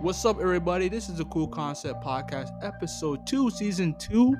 What's 0.00 0.24
up, 0.24 0.40
everybody? 0.40 0.88
This 0.88 1.08
is 1.08 1.16
the 1.16 1.24
Cool 1.24 1.48
Concept 1.48 2.04
Podcast, 2.04 2.52
episode 2.62 3.26
two, 3.26 3.50
season 3.50 3.96
two. 3.98 4.36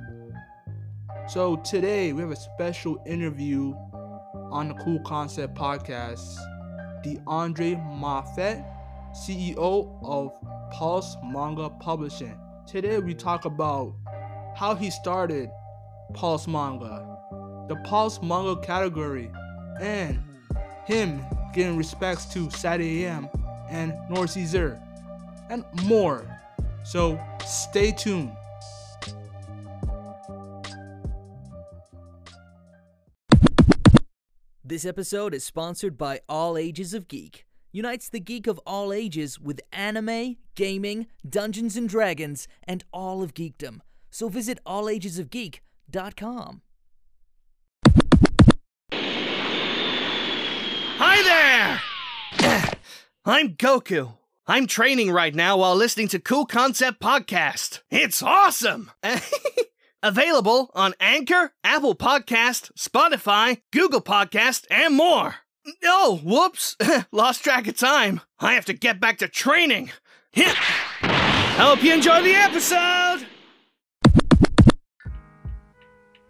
So, 1.27 1.57
today 1.57 2.13
we 2.13 2.21
have 2.21 2.31
a 2.31 2.37
special 2.37 3.03
interview 3.05 3.75
on 4.53 4.69
the 4.69 4.75
Cool 4.75 5.01
Concept 5.01 5.57
Podcast. 5.57 6.37
DeAndre 7.05 7.77
Moffett, 7.99 8.65
CEO 9.13 9.99
of 10.05 10.33
Pulse 10.71 11.17
Manga 11.25 11.69
Publishing. 11.69 12.39
Today 12.65 13.01
we 13.01 13.13
talk 13.13 13.45
about 13.45 13.97
how 14.55 14.77
he 14.77 14.91
started 14.91 15.51
Pulse 16.15 16.47
Manga, 16.47 17.05
the 17.69 17.75
Pulse 17.85 18.23
Manga 18.23 18.61
category, 18.61 19.29
and 19.81 20.23
him 20.87 21.21
giving 21.53 21.77
respects 21.77 22.27
to 22.27 22.49
Saturday 22.51 23.07
AM 23.07 23.29
and 23.69 23.93
Noir 24.09 24.29
Caesar, 24.29 24.81
and 25.51 25.65
more. 25.85 26.27
So 26.85 27.21
stay 27.47 27.93
tuned. 27.93 28.33
This 34.65 34.85
episode 34.85 35.33
is 35.33 35.45
sponsored 35.45 35.97
by 35.97 36.21
All 36.29 36.59
Ages 36.59 36.93
of 36.93 37.09
Geek. 37.09 37.47
Unites 37.73 38.09
the 38.09 38.21
geek 38.21 38.47
of 38.47 38.59
all 38.67 38.93
ages 38.93 39.41
with 39.41 39.61
anime, 39.73 40.37
gaming, 40.55 41.07
Dungeons 41.29 41.77
and 41.77 41.89
Dragons, 41.89 42.49
and 42.65 42.85
all 42.93 43.23
of 43.23 43.35
geekdom. 43.35 43.81
So 44.11 44.29
visit 44.29 44.59
allagesofgeek.com. 44.67 46.63
Hi 51.01 51.23
there! 51.23 52.73
I'm 53.25 53.55
Goku. 53.55 54.15
I'm 54.51 54.67
training 54.67 55.11
right 55.11 55.35
now 55.35 55.59
while 55.59 55.77
listening 55.77 56.09
to 56.09 56.19
Cool 56.19 56.47
Concept 56.47 57.03
Podcast. 57.03 57.83
It's 57.91 58.23
awesome! 58.23 58.91
Available 60.03 60.71
on 60.73 60.95
Anchor, 60.99 61.53
Apple 61.63 61.95
Podcast, 61.95 62.73
Spotify, 62.73 63.61
Google 63.75 64.01
Podcast, 64.01 64.65
and 64.71 64.97
more. 64.97 65.35
Oh, 65.85 66.23
whoops. 66.25 66.79
Lost 67.13 67.45
track 67.45 67.69
of 67.69 67.77
time. 67.77 68.23
I 68.41 68.55
have 68.55 68.65
to 68.65 68.73
get 68.73 68.99
back 68.99 69.19
to 69.19 69.29
training. 69.29 69.91
Hope 70.35 71.83
you 71.83 71.93
enjoy 71.93 72.23
the 72.23 72.35
episode! 72.35 73.27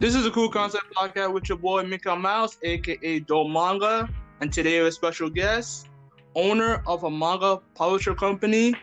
This 0.01 0.17
is 0.17 0.27
a 0.27 0.31
Cool 0.33 0.51
Concept 0.51 0.87
Podcast 0.93 1.33
with 1.33 1.49
your 1.49 1.59
boy 1.59 1.85
Mika 1.85 2.17
Mouse, 2.17 2.59
aka 2.65 3.21
Do 3.21 3.49
Manga, 3.49 4.09
and 4.41 4.53
today 4.53 4.71
we 4.71 4.77
have 4.79 4.87
a 4.87 4.93
special 4.93 5.31
guest, 5.31 5.89
owner 6.35 6.83
of 6.87 7.05
a 7.05 7.11
manga 7.11 7.61
publisher 7.75 8.15
company, 8.15 8.75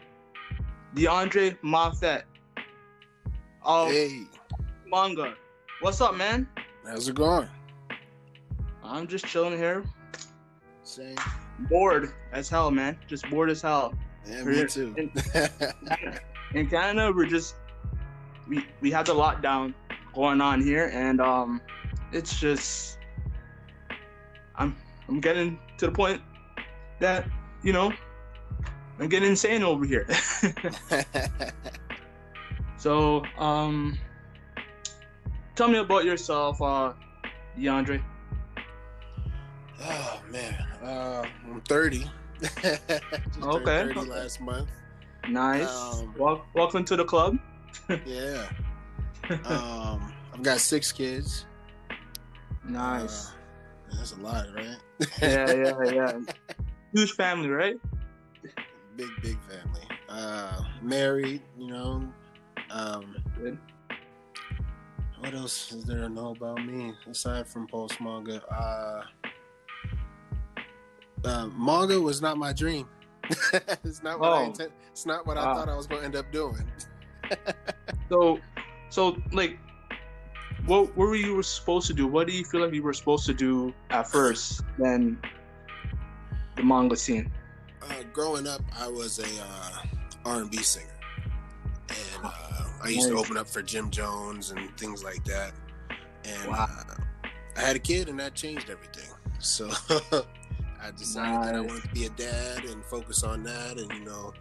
DeAndre 0.95 1.57
Moffett. 1.63 2.23
Of 3.63 3.89
Hey, 3.89 4.23
manga. 4.87 5.35
What's 5.81 6.01
up, 6.01 6.15
man? 6.15 6.47
how's 6.87 7.07
it 7.09 7.15
going? 7.15 7.47
I'm 8.83 9.07
just 9.07 9.25
chilling 9.25 9.57
here, 9.57 9.83
Same. 10.83 11.15
bored 11.69 12.13
as 12.31 12.47
hell, 12.47 12.69
man. 12.69 12.97
Just 13.07 13.27
bored 13.29 13.49
as 13.49 13.61
hell. 13.61 13.93
Yeah, 14.27 14.43
We're 14.43 14.63
me 14.63 14.67
too. 14.67 14.93
in- 14.97 15.11
in 16.53 16.67
Canada, 16.69 17.11
we're 17.15 17.25
just 17.25 17.55
we 18.47 18.63
we 18.81 18.91
have 18.91 19.05
the 19.07 19.15
lockdown 19.15 19.73
going 20.13 20.39
on 20.41 20.61
here, 20.61 20.91
and 20.93 21.19
um, 21.19 21.59
it's 22.11 22.39
just 22.39 22.99
I'm 24.55 24.75
I'm 25.09 25.19
getting 25.19 25.57
to 25.79 25.87
the 25.87 25.91
point 25.91 26.21
that 26.99 27.25
you 27.63 27.73
know 27.73 27.91
I'm 28.99 29.09
getting 29.09 29.29
insane 29.29 29.63
over 29.63 29.85
here. 29.85 30.07
so 32.77 33.23
um, 33.37 33.97
tell 35.55 35.67
me 35.67 35.79
about 35.79 36.05
yourself, 36.05 36.61
uh, 36.61 36.93
DeAndre. 37.57 38.01
oh 39.81 40.21
man, 40.31 40.53
uh, 40.83 41.25
I'm 41.45 41.61
30. 41.61 42.09
Okay. 43.41 43.87
30 43.93 43.99
last 44.01 44.41
month. 44.41 44.69
Nice. 45.29 45.69
Um, 45.69 46.13
Wel- 46.17 46.45
welcome 46.53 46.83
to 46.85 46.95
the 46.95 47.05
club. 47.05 47.37
Yeah. 48.05 48.49
um, 49.45 50.13
I've 50.33 50.43
got 50.43 50.59
six 50.59 50.91
kids. 50.91 51.45
Nice. 52.63 53.27
Uh, 53.27 53.31
that's 53.97 54.11
a 54.13 54.19
lot, 54.21 54.45
right? 54.55 54.77
yeah, 55.21 55.53
yeah, 55.53 55.91
yeah. 55.91 56.19
Huge 56.95 57.11
family, 57.11 57.49
right? 57.49 57.75
big, 58.95 59.09
big 59.21 59.37
family. 59.41 59.81
Uh, 60.07 60.63
married, 60.81 61.41
you 61.59 61.67
know. 61.67 62.07
Um, 62.71 63.17
Good. 63.37 63.57
what 65.19 65.33
else 65.33 65.73
is 65.73 65.83
there 65.83 65.97
to 65.97 66.07
know 66.09 66.29
about 66.31 66.65
me 66.65 66.93
aside 67.09 67.45
from 67.49 67.67
Pulse 67.67 67.99
manga? 67.99 68.41
Uh, 68.45 69.03
uh, 71.25 71.47
manga 71.47 71.99
was 71.99 72.21
not 72.21 72.37
my 72.37 72.53
dream. 72.53 72.87
it's 73.83 74.01
not 74.01 74.17
what 74.21 74.31
I 74.31 74.43
Oh. 74.43 74.45
intend. 74.45 74.71
It's 74.91 75.05
not 75.05 75.27
what 75.27 75.37
I 75.37 75.43
Wow. 75.43 75.55
thought 75.55 75.67
I 75.69 75.75
was 75.75 75.87
going 75.87 75.99
to 76.01 76.05
end 76.05 76.15
up 76.15 76.31
doing. 76.31 76.63
So, 78.09 78.39
so 78.89 79.17
like, 79.33 79.57
what, 80.67 80.95
what 80.95 81.07
were 81.07 81.15
you 81.15 81.41
supposed 81.41 81.87
to 81.87 81.93
do? 81.93 82.05
What 82.07 82.27
do 82.27 82.33
you 82.33 82.45
feel 82.45 82.61
like 82.61 82.71
you 82.73 82.83
were 82.83 82.93
supposed 82.93 83.25
to 83.25 83.33
do 83.33 83.73
at 83.89 84.07
first? 84.07 84.61
Then 84.77 85.19
the 86.55 86.63
manga 86.63 86.95
scene. 86.95 87.31
Uh, 87.81 88.03
growing 88.13 88.47
up, 88.47 88.61
I 88.79 88.87
was 88.87 89.19
a 89.19 89.23
uh, 89.41 89.83
R&B 90.25 90.57
singer, 90.57 90.87
and 91.89 92.23
uh, 92.23 92.63
I 92.83 92.87
used 92.89 93.09
to 93.09 93.15
open 93.17 93.37
up 93.37 93.47
for 93.47 93.61
Jim 93.61 93.89
Jones 93.91 94.51
and 94.51 94.75
things 94.77 95.03
like 95.03 95.23
that. 95.25 95.53
And 96.23 96.49
Wow. 96.49 96.67
uh, 96.67 97.29
I 97.55 97.61
had 97.61 97.75
a 97.75 97.79
kid, 97.79 98.09
and 98.09 98.19
that 98.19 98.33
changed 98.33 98.69
everything. 98.69 99.09
So 99.39 99.69
I 100.81 100.91
decided 100.97 101.43
that 101.43 101.55
I 101.55 101.59
wanted 101.61 101.83
to 101.83 101.89
be 101.89 102.05
a 102.05 102.09
dad 102.09 102.63
and 102.65 102.83
focus 102.85 103.23
on 103.23 103.43
that, 103.43 103.77
and 103.77 103.91
you 103.93 104.03
know, 104.05 104.33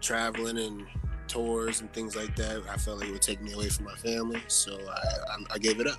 traveling 0.00 0.58
and 0.58 0.86
tours 1.28 1.80
and 1.80 1.92
things 1.92 2.16
like 2.16 2.34
that. 2.36 2.62
I 2.70 2.76
felt 2.76 3.00
like 3.00 3.08
it 3.08 3.12
would 3.12 3.22
take 3.22 3.42
me 3.42 3.52
away 3.52 3.68
from 3.68 3.84
my 3.86 3.94
family, 3.96 4.40
so 4.48 4.78
I, 4.88 4.92
I, 4.92 5.36
I 5.54 5.58
gave 5.58 5.80
it 5.80 5.86
up. 5.86 5.98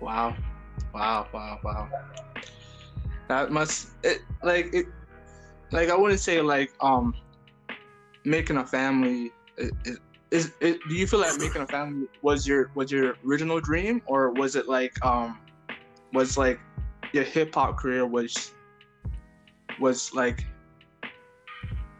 Wow, 0.00 0.36
wow, 0.92 1.26
wow, 1.32 1.58
wow. 1.64 1.88
That 3.28 3.50
must 3.50 3.88
it 4.02 4.20
like 4.42 4.72
it 4.74 4.86
like 5.72 5.90
I 5.90 5.96
wouldn't 5.96 6.20
say 6.20 6.40
like 6.40 6.72
um 6.80 7.14
making 8.24 8.56
a 8.58 8.66
family 8.66 9.32
is, 9.58 9.98
is 10.30 10.52
it 10.60 10.78
do 10.88 10.94
you 10.94 11.06
feel 11.06 11.20
like 11.20 11.38
making 11.38 11.62
a 11.62 11.66
family 11.66 12.06
was 12.22 12.46
your 12.46 12.70
was 12.74 12.90
your 12.90 13.16
original 13.26 13.60
dream 13.60 14.02
or 14.06 14.30
was 14.30 14.56
it 14.56 14.68
like 14.68 14.92
um 15.04 15.38
was 16.12 16.36
like 16.36 16.60
your 17.12 17.24
hip 17.24 17.54
hop 17.54 17.78
career 17.78 18.06
was 18.06 18.52
was 19.80 20.12
like 20.14 20.44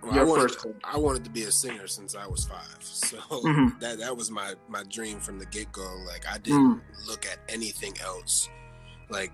Well, 0.02 0.12
Your 0.14 0.24
I 0.24 0.28
wanted, 0.28 0.42
first 0.42 0.60
to. 0.60 0.74
I 0.84 0.98
wanted 0.98 1.24
to 1.24 1.30
be 1.30 1.44
a 1.44 1.50
singer 1.52 1.86
since 1.86 2.14
I 2.14 2.26
was 2.26 2.44
five, 2.44 2.76
so 2.80 3.16
Mhm. 3.18 3.78
that 3.80 3.98
that 3.98 4.14
was 4.16 4.30
my 4.30 4.54
my 4.68 4.82
dream 4.84 5.18
from 5.18 5.38
the 5.38 5.46
get 5.46 5.72
go. 5.72 5.96
Like 6.06 6.26
I 6.28 6.36
Mm. 6.38 6.42
didn't 6.42 6.82
look 7.08 7.24
at 7.26 7.38
anything 7.48 7.94
else. 8.02 8.48
Like 9.08 9.32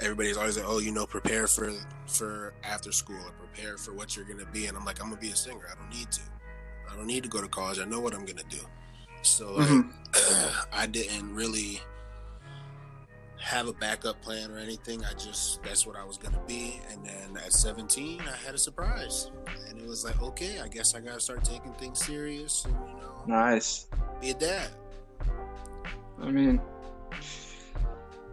everybody's 0.00 0.36
always 0.36 0.56
like, 0.56 0.66
"Oh, 0.68 0.78
you 0.78 0.92
know, 0.92 1.06
prepare 1.06 1.46
for 1.46 1.72
for 2.06 2.52
after 2.62 2.92
school 2.92 3.16
or 3.24 3.32
prepare 3.32 3.76
for 3.78 3.92
what 3.92 4.16
you're 4.16 4.24
gonna 4.24 4.46
be," 4.52 4.66
and 4.66 4.76
I'm 4.76 4.84
like, 4.84 5.00
"I'm 5.00 5.08
gonna 5.08 5.20
be 5.20 5.30
a 5.30 5.36
singer. 5.36 5.66
I 5.70 5.74
don't 5.74 5.90
need 5.90 6.10
to. 6.12 6.20
I 6.90 6.96
don't 6.96 7.06
need 7.06 7.22
to 7.22 7.28
go 7.28 7.40
to 7.40 7.48
college. 7.48 7.78
I 7.78 7.84
know 7.84 8.00
what 8.00 8.14
I'm 8.14 8.24
gonna 8.24 8.42
do." 8.48 8.60
So 9.22 9.54
like, 9.54 9.68
Mhm. 9.68 10.66
I 10.72 10.86
didn't 10.86 11.34
really 11.34 11.80
have 13.38 13.68
a 13.68 13.72
backup 13.74 14.20
plan 14.22 14.50
or 14.50 14.58
anything. 14.58 15.04
I 15.04 15.12
just 15.14 15.62
that's 15.62 15.86
what 15.86 15.96
I 15.96 16.04
was 16.04 16.16
gonna 16.18 16.40
be. 16.46 16.80
And 16.90 17.04
then 17.04 17.36
at 17.44 17.52
17, 17.52 18.20
I 18.22 18.36
had 18.44 18.54
a 18.54 18.58
surprise, 18.58 19.30
and 19.68 19.78
it 19.80 19.86
was 19.86 20.04
like, 20.04 20.20
okay, 20.22 20.60
I 20.60 20.68
guess 20.68 20.94
I 20.94 21.00
gotta 21.00 21.20
start 21.20 21.44
taking 21.44 21.72
things 21.74 22.04
serious 22.04 22.64
and 22.64 22.74
you 22.74 22.96
know 22.96 23.22
nice. 23.26 23.86
be 24.20 24.30
a 24.30 24.34
dad. 24.34 24.70
I 26.22 26.30
mean 26.30 26.60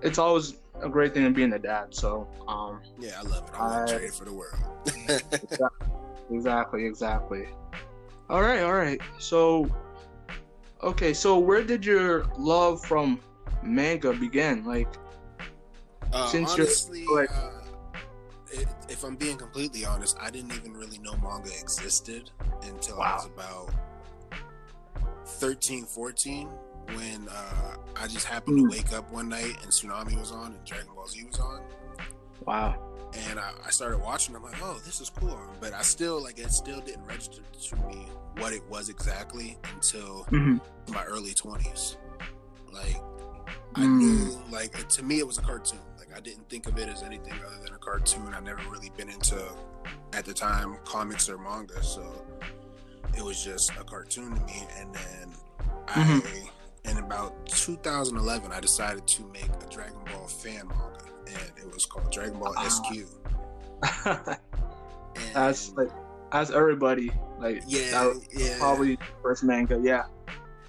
it's 0.01 0.17
always 0.17 0.55
a 0.81 0.89
great 0.89 1.13
thing 1.13 1.23
to 1.23 1.29
being 1.31 1.53
a 1.53 1.59
dad, 1.59 1.93
so 1.93 2.27
um 2.47 2.81
Yeah, 2.99 3.19
I 3.19 3.21
love 3.23 3.47
it. 3.47 3.53
I 3.55 3.59
want 3.59 3.91
I- 3.91 3.97
trade 3.97 4.13
for 4.13 4.25
the 4.25 4.33
world. 4.33 4.59
Exactly, 6.31 6.85
exactly. 6.85 7.45
All 8.29 8.41
right, 8.41 8.61
all 8.61 8.71
right. 8.73 9.01
So, 9.19 9.67
okay, 10.81 11.13
so 11.13 11.37
where 11.37 11.61
did 11.61 11.85
your 11.85 12.23
love 12.37 12.81
from 12.85 13.19
manga 13.61 14.13
begin? 14.13 14.63
Like, 14.65 14.87
Uh, 16.13 16.27
Since 16.27 16.55
you're- 16.57 16.67
honestly, 16.67 17.05
like- 17.07 17.29
uh, 17.31 17.51
if 18.89 19.03
I'm 19.03 19.15
being 19.17 19.37
completely 19.37 19.83
honest, 19.85 20.15
I 20.21 20.29
didn't 20.29 20.53
even 20.53 20.73
really 20.73 20.97
know 20.99 21.15
manga 21.17 21.49
existed 21.59 22.31
until 22.63 23.01
I 23.01 23.15
was 23.15 23.25
about 23.25 23.71
13, 25.25 25.85
14, 25.85 26.49
when 26.95 27.27
uh, 27.29 27.75
I 27.95 28.07
just 28.07 28.25
happened 28.25 28.57
to 28.59 28.69
wake 28.69 28.93
up 28.93 29.11
one 29.11 29.29
night 29.29 29.55
and 29.63 29.71
Toonami 29.71 30.19
was 30.19 30.31
on 30.31 30.53
and 30.53 30.65
Dragon 30.65 30.87
Ball 30.95 31.07
Z 31.07 31.23
was 31.25 31.39
on. 31.39 31.61
wow. 32.45 32.75
and 33.29 33.39
I, 33.39 33.51
I 33.65 33.69
started 33.71 33.99
watching. 33.99 34.35
I'm 34.35 34.43
like, 34.43 34.61
oh, 34.63 34.79
this 34.85 35.01
is 35.01 35.09
cool, 35.09 35.39
but 35.59 35.73
I 35.73 35.81
still 35.81 36.21
like 36.23 36.39
it. 36.39 36.51
Still 36.51 36.79
didn't 36.81 37.05
register 37.05 37.41
to 37.69 37.75
me 37.87 38.07
what 38.37 38.53
it 38.53 38.63
was 38.69 38.87
exactly 38.89 39.57
until 39.73 40.25
Mhm. 40.31 40.61
my 40.93 41.03
early 41.05 41.33
20s. 41.33 41.97
Like 42.71 42.95
I 43.75 43.81
Mm. 43.81 43.97
knew, 43.97 44.41
like 44.51 44.87
to 44.89 45.03
me, 45.03 45.19
it 45.19 45.27
was 45.27 45.37
a 45.37 45.41
cartoon. 45.41 45.79
Like 45.97 46.15
I 46.15 46.19
didn't 46.21 46.49
think 46.49 46.67
of 46.67 46.77
it 46.77 46.87
as 46.89 47.03
anything 47.03 47.33
other 47.45 47.63
than 47.63 47.73
a 47.73 47.77
cartoon. 47.77 48.33
I 48.33 48.39
never 48.39 48.61
really 48.69 48.89
been 48.97 49.09
into, 49.09 49.41
at 50.13 50.23
the 50.25 50.33
time, 50.33 50.77
comics 50.85 51.27
or 51.29 51.37
manga. 51.37 51.83
So 51.83 52.25
it 53.17 53.21
was 53.23 53.43
just 53.43 53.71
a 53.71 53.83
cartoon 53.83 54.35
to 54.35 54.41
me. 54.45 54.67
And 54.77 54.93
then 54.95 55.33
I, 55.89 56.21
in 56.85 56.97
about 56.97 57.45
2011, 57.47 58.51
I 58.51 58.59
decided 58.59 59.05
to 59.07 59.23
make 59.33 59.45
a 59.45 59.69
Dragon 59.69 59.99
Ball 60.13 60.27
fan 60.27 60.67
manga, 60.67 61.05
and 61.27 61.51
it 61.57 61.71
was 61.73 61.85
called 61.85 62.11
Dragon 62.11 62.39
Ball 62.39 62.53
Ah. 62.57 62.67
SQ. 62.67 63.05
That's 65.33 65.71
like 65.77 65.89
as 66.31 66.51
everybody 66.51 67.11
like 67.39 67.61
yeah, 67.67 68.13
yeah. 68.31 68.57
probably 68.57 68.97
first 69.21 69.43
manga. 69.43 69.79
Yeah. 69.83 70.03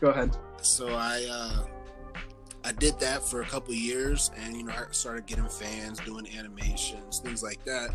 Go 0.00 0.08
ahead. 0.08 0.36
so 0.62 0.88
I 0.88 1.24
uh 1.30 1.64
I 2.64 2.72
did 2.72 2.98
that 3.00 3.22
for 3.24 3.42
a 3.42 3.44
couple 3.46 3.74
years 3.74 4.30
and 4.36 4.56
you 4.56 4.64
know 4.64 4.72
I 4.72 4.84
started 4.92 5.26
getting 5.26 5.48
fans 5.48 5.98
doing 6.00 6.26
animations 6.36 7.18
things 7.20 7.42
like 7.42 7.64
that 7.64 7.90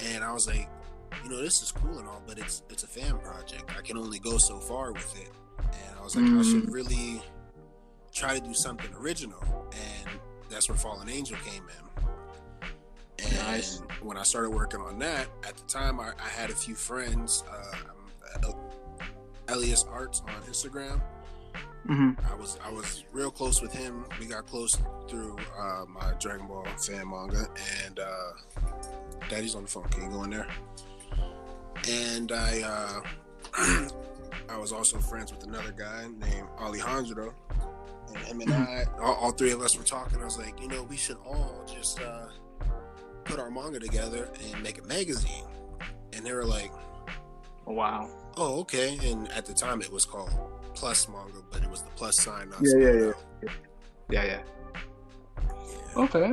and 0.00 0.22
I 0.24 0.32
was 0.32 0.46
like 0.46 0.68
you 1.24 1.30
know 1.30 1.40
this 1.40 1.62
is 1.62 1.72
cool 1.72 1.98
and 1.98 2.08
all 2.08 2.22
but 2.26 2.38
it's 2.38 2.62
it's 2.70 2.82
a 2.84 2.88
fan 2.88 3.18
project 3.18 3.64
I 3.76 3.82
can 3.82 3.96
only 3.96 4.18
go 4.20 4.38
so 4.38 4.58
far 4.58 4.92
with 4.92 5.20
it 5.20 5.30
and 5.58 5.98
I 5.98 6.02
was 6.02 6.14
like 6.16 6.24
I 6.24 6.42
should 6.42 6.64
Mm. 6.64 6.72
really 6.72 7.22
try 8.14 8.38
to 8.38 8.40
do 8.40 8.54
something 8.54 8.92
original 8.94 9.42
and 9.72 10.18
that's 10.48 10.68
where 10.68 10.78
Fallen 10.78 11.08
Angel 11.08 11.36
came 11.44 11.64
in 11.64 13.24
and 13.26 13.36
Nice. 13.38 13.82
when 14.02 14.16
I 14.16 14.22
started 14.22 14.50
working 14.50 14.80
on 14.80 14.98
that 15.00 15.26
at 15.46 15.56
the 15.56 15.64
time 15.64 15.98
I, 16.00 16.12
I 16.24 16.28
had 16.28 16.50
a 16.50 16.54
few 16.54 16.74
friends 16.74 17.42
uh, 17.50 18.52
Elias 19.48 19.84
Arts 19.90 20.22
on 20.26 20.42
Instagram 20.44 21.00
hmm 21.86 22.12
I 22.30 22.34
was 22.34 22.58
I 22.64 22.70
was 22.72 23.04
real 23.12 23.30
close 23.30 23.60
with 23.60 23.70
him. 23.72 24.06
We 24.18 24.24
got 24.24 24.46
close 24.46 24.74
through 25.06 25.36
uh, 25.58 25.84
my 25.86 26.14
Dragon 26.18 26.46
Ball 26.46 26.64
fan 26.78 27.06
manga, 27.10 27.46
and 27.84 27.98
uh, 28.00 28.30
Daddy's 29.28 29.54
on 29.54 29.64
the 29.64 29.68
phone. 29.68 29.84
Can 29.90 30.04
you 30.04 30.08
go 30.10 30.22
in 30.22 30.30
there? 30.30 30.46
And 31.86 32.32
I 32.32 33.02
uh, 33.58 33.88
I 34.48 34.56
was 34.56 34.72
also 34.72 34.98
friends 34.98 35.30
with 35.30 35.44
another 35.44 35.72
guy 35.72 36.06
named 36.18 36.48
Alejandro, 36.58 37.34
and 38.08 38.16
him 38.18 38.40
and 38.40 38.52
I, 38.52 38.84
all, 39.00 39.14
all 39.14 39.30
three 39.32 39.52
of 39.52 39.60
us 39.60 39.76
were 39.76 39.84
talking. 39.84 40.20
I 40.20 40.24
was 40.24 40.38
like, 40.38 40.60
you 40.60 40.68
know, 40.68 40.82
we 40.84 40.96
should 40.96 41.16
all 41.24 41.64
just 41.72 42.00
uh, 42.00 42.26
put 43.24 43.38
our 43.38 43.50
manga 43.50 43.80
together 43.80 44.28
and 44.52 44.62
make 44.62 44.78
a 44.78 44.82
magazine. 44.84 45.44
And 46.12 46.24
they 46.24 46.32
were 46.32 46.44
like, 46.44 46.70
Wow. 47.66 48.10
oh, 48.36 48.60
okay. 48.60 48.98
And 49.10 49.30
at 49.32 49.46
the 49.46 49.54
time, 49.54 49.80
it 49.80 49.90
was 49.90 50.04
called 50.04 50.30
Plus 50.74 51.08
Manga, 51.08 51.38
but 51.50 51.62
it 51.62 51.70
was 51.70 51.82
the 51.82 51.90
plus 51.90 52.16
sign. 52.20 52.50
Not 52.50 52.60
Yeah, 52.62 52.78
yeah, 52.78 52.92
yeah. 52.92 53.12
Yeah, 54.10 54.24
yeah. 54.24 54.24
Yeah. 54.26 56.02
Okay, 56.02 56.30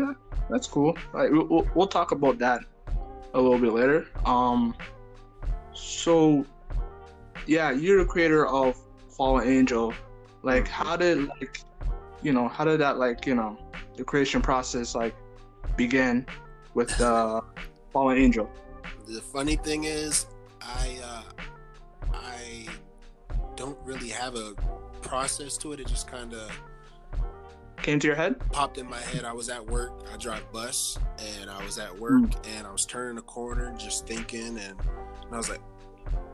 that's 0.49 0.67
cool. 0.67 0.97
All 1.13 1.19
right, 1.21 1.31
we'll, 1.31 1.45
we'll, 1.45 1.67
we'll 1.75 1.87
talk 1.87 2.11
about 2.11 2.37
that 2.39 2.61
a 3.33 3.39
little 3.39 3.59
bit 3.59 3.71
later. 3.71 4.07
Um, 4.25 4.75
so 5.73 6.45
yeah, 7.47 7.71
you're 7.71 7.99
the 7.99 8.05
creator 8.05 8.45
of 8.47 8.75
Fallen 9.15 9.47
Angel. 9.47 9.93
Like, 10.43 10.67
how 10.67 10.95
did 10.95 11.27
like, 11.27 11.61
you 12.23 12.33
know, 12.33 12.47
how 12.47 12.65
did 12.65 12.79
that 12.81 12.97
like, 12.97 13.25
you 13.25 13.35
know, 13.35 13.57
the 13.95 14.03
creation 14.03 14.41
process 14.41 14.95
like 14.95 15.15
begin 15.77 16.25
with 16.73 16.99
uh, 17.01 17.41
Fallen 17.93 18.17
Angel? 18.17 18.49
The 19.07 19.21
funny 19.21 19.55
thing 19.55 19.83
is, 19.85 20.25
I 20.61 20.99
uh, 21.03 21.23
I 22.13 22.65
don't 23.55 23.77
really 23.85 24.09
have 24.09 24.35
a 24.35 24.53
process 25.01 25.57
to 25.57 25.73
it. 25.73 25.79
It 25.79 25.87
just 25.87 26.07
kind 26.07 26.33
of 26.33 26.51
Came 27.77 27.99
to 27.99 28.05
your 28.07 28.15
head? 28.15 28.39
popped 28.51 28.77
in 28.77 28.87
my 28.87 28.99
head. 28.99 29.25
I 29.25 29.33
was 29.33 29.49
at 29.49 29.65
work. 29.65 29.91
I 30.13 30.17
drive 30.17 30.51
bus, 30.51 30.99
and 31.39 31.49
I 31.49 31.63
was 31.65 31.79
at 31.79 31.97
work, 31.97 32.11
Mm. 32.21 32.57
and 32.57 32.67
I 32.67 32.71
was 32.71 32.85
turning 32.85 33.17
a 33.17 33.23
corner, 33.23 33.73
just 33.77 34.05
thinking, 34.07 34.59
and, 34.59 34.59
and 34.79 35.31
I 35.33 35.37
was 35.37 35.49
like, 35.49 35.61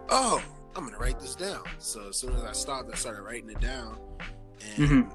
"Oh, 0.09 0.41
I'm 0.77 0.85
gonna 0.85 0.97
write 0.97 1.19
this 1.19 1.35
down." 1.35 1.63
So 1.79 2.09
as 2.09 2.17
soon 2.17 2.33
as 2.35 2.43
I 2.43 2.51
stopped, 2.53 2.89
I 2.93 2.95
started 2.95 3.23
writing 3.23 3.49
it 3.49 3.59
down, 3.59 3.99
and 4.77 4.77
Mhm. 4.89 5.11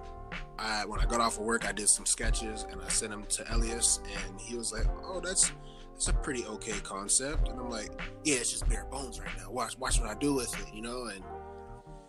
I 0.59 0.85
when 0.85 1.01
I 1.01 1.07
got 1.07 1.21
off 1.21 1.39
of 1.39 1.45
work, 1.45 1.67
I 1.67 1.73
did 1.73 1.89
some 1.89 2.05
sketches, 2.07 2.65
and 2.71 2.81
I 2.83 2.89
sent 2.89 3.13
them 3.13 3.25
to 3.25 3.55
Elias, 3.55 4.01
and 4.27 4.41
he 4.41 4.57
was 4.57 4.73
like, 4.73 4.87
"Oh, 5.05 5.21
that's." 5.21 5.53
It's 5.95 6.09
a 6.09 6.15
pretty 6.15 6.45
okay 6.47 6.81
concept, 6.81 7.49
and 7.49 7.61
I'm 7.61 7.71
like, 7.71 7.91
yeah, 8.25 8.37
it's 8.37 8.51
just 8.51 8.69
bare 8.69 8.87
bones 8.91 9.21
right 9.21 9.29
now. 9.39 9.51
Watch, 9.53 9.79
watch 9.79 10.01
what 10.01 10.11
I 10.11 10.15
do 10.15 10.35
with 10.35 10.53
it, 10.59 10.75
you 10.75 10.83
know, 10.83 11.05
and, 11.05 11.23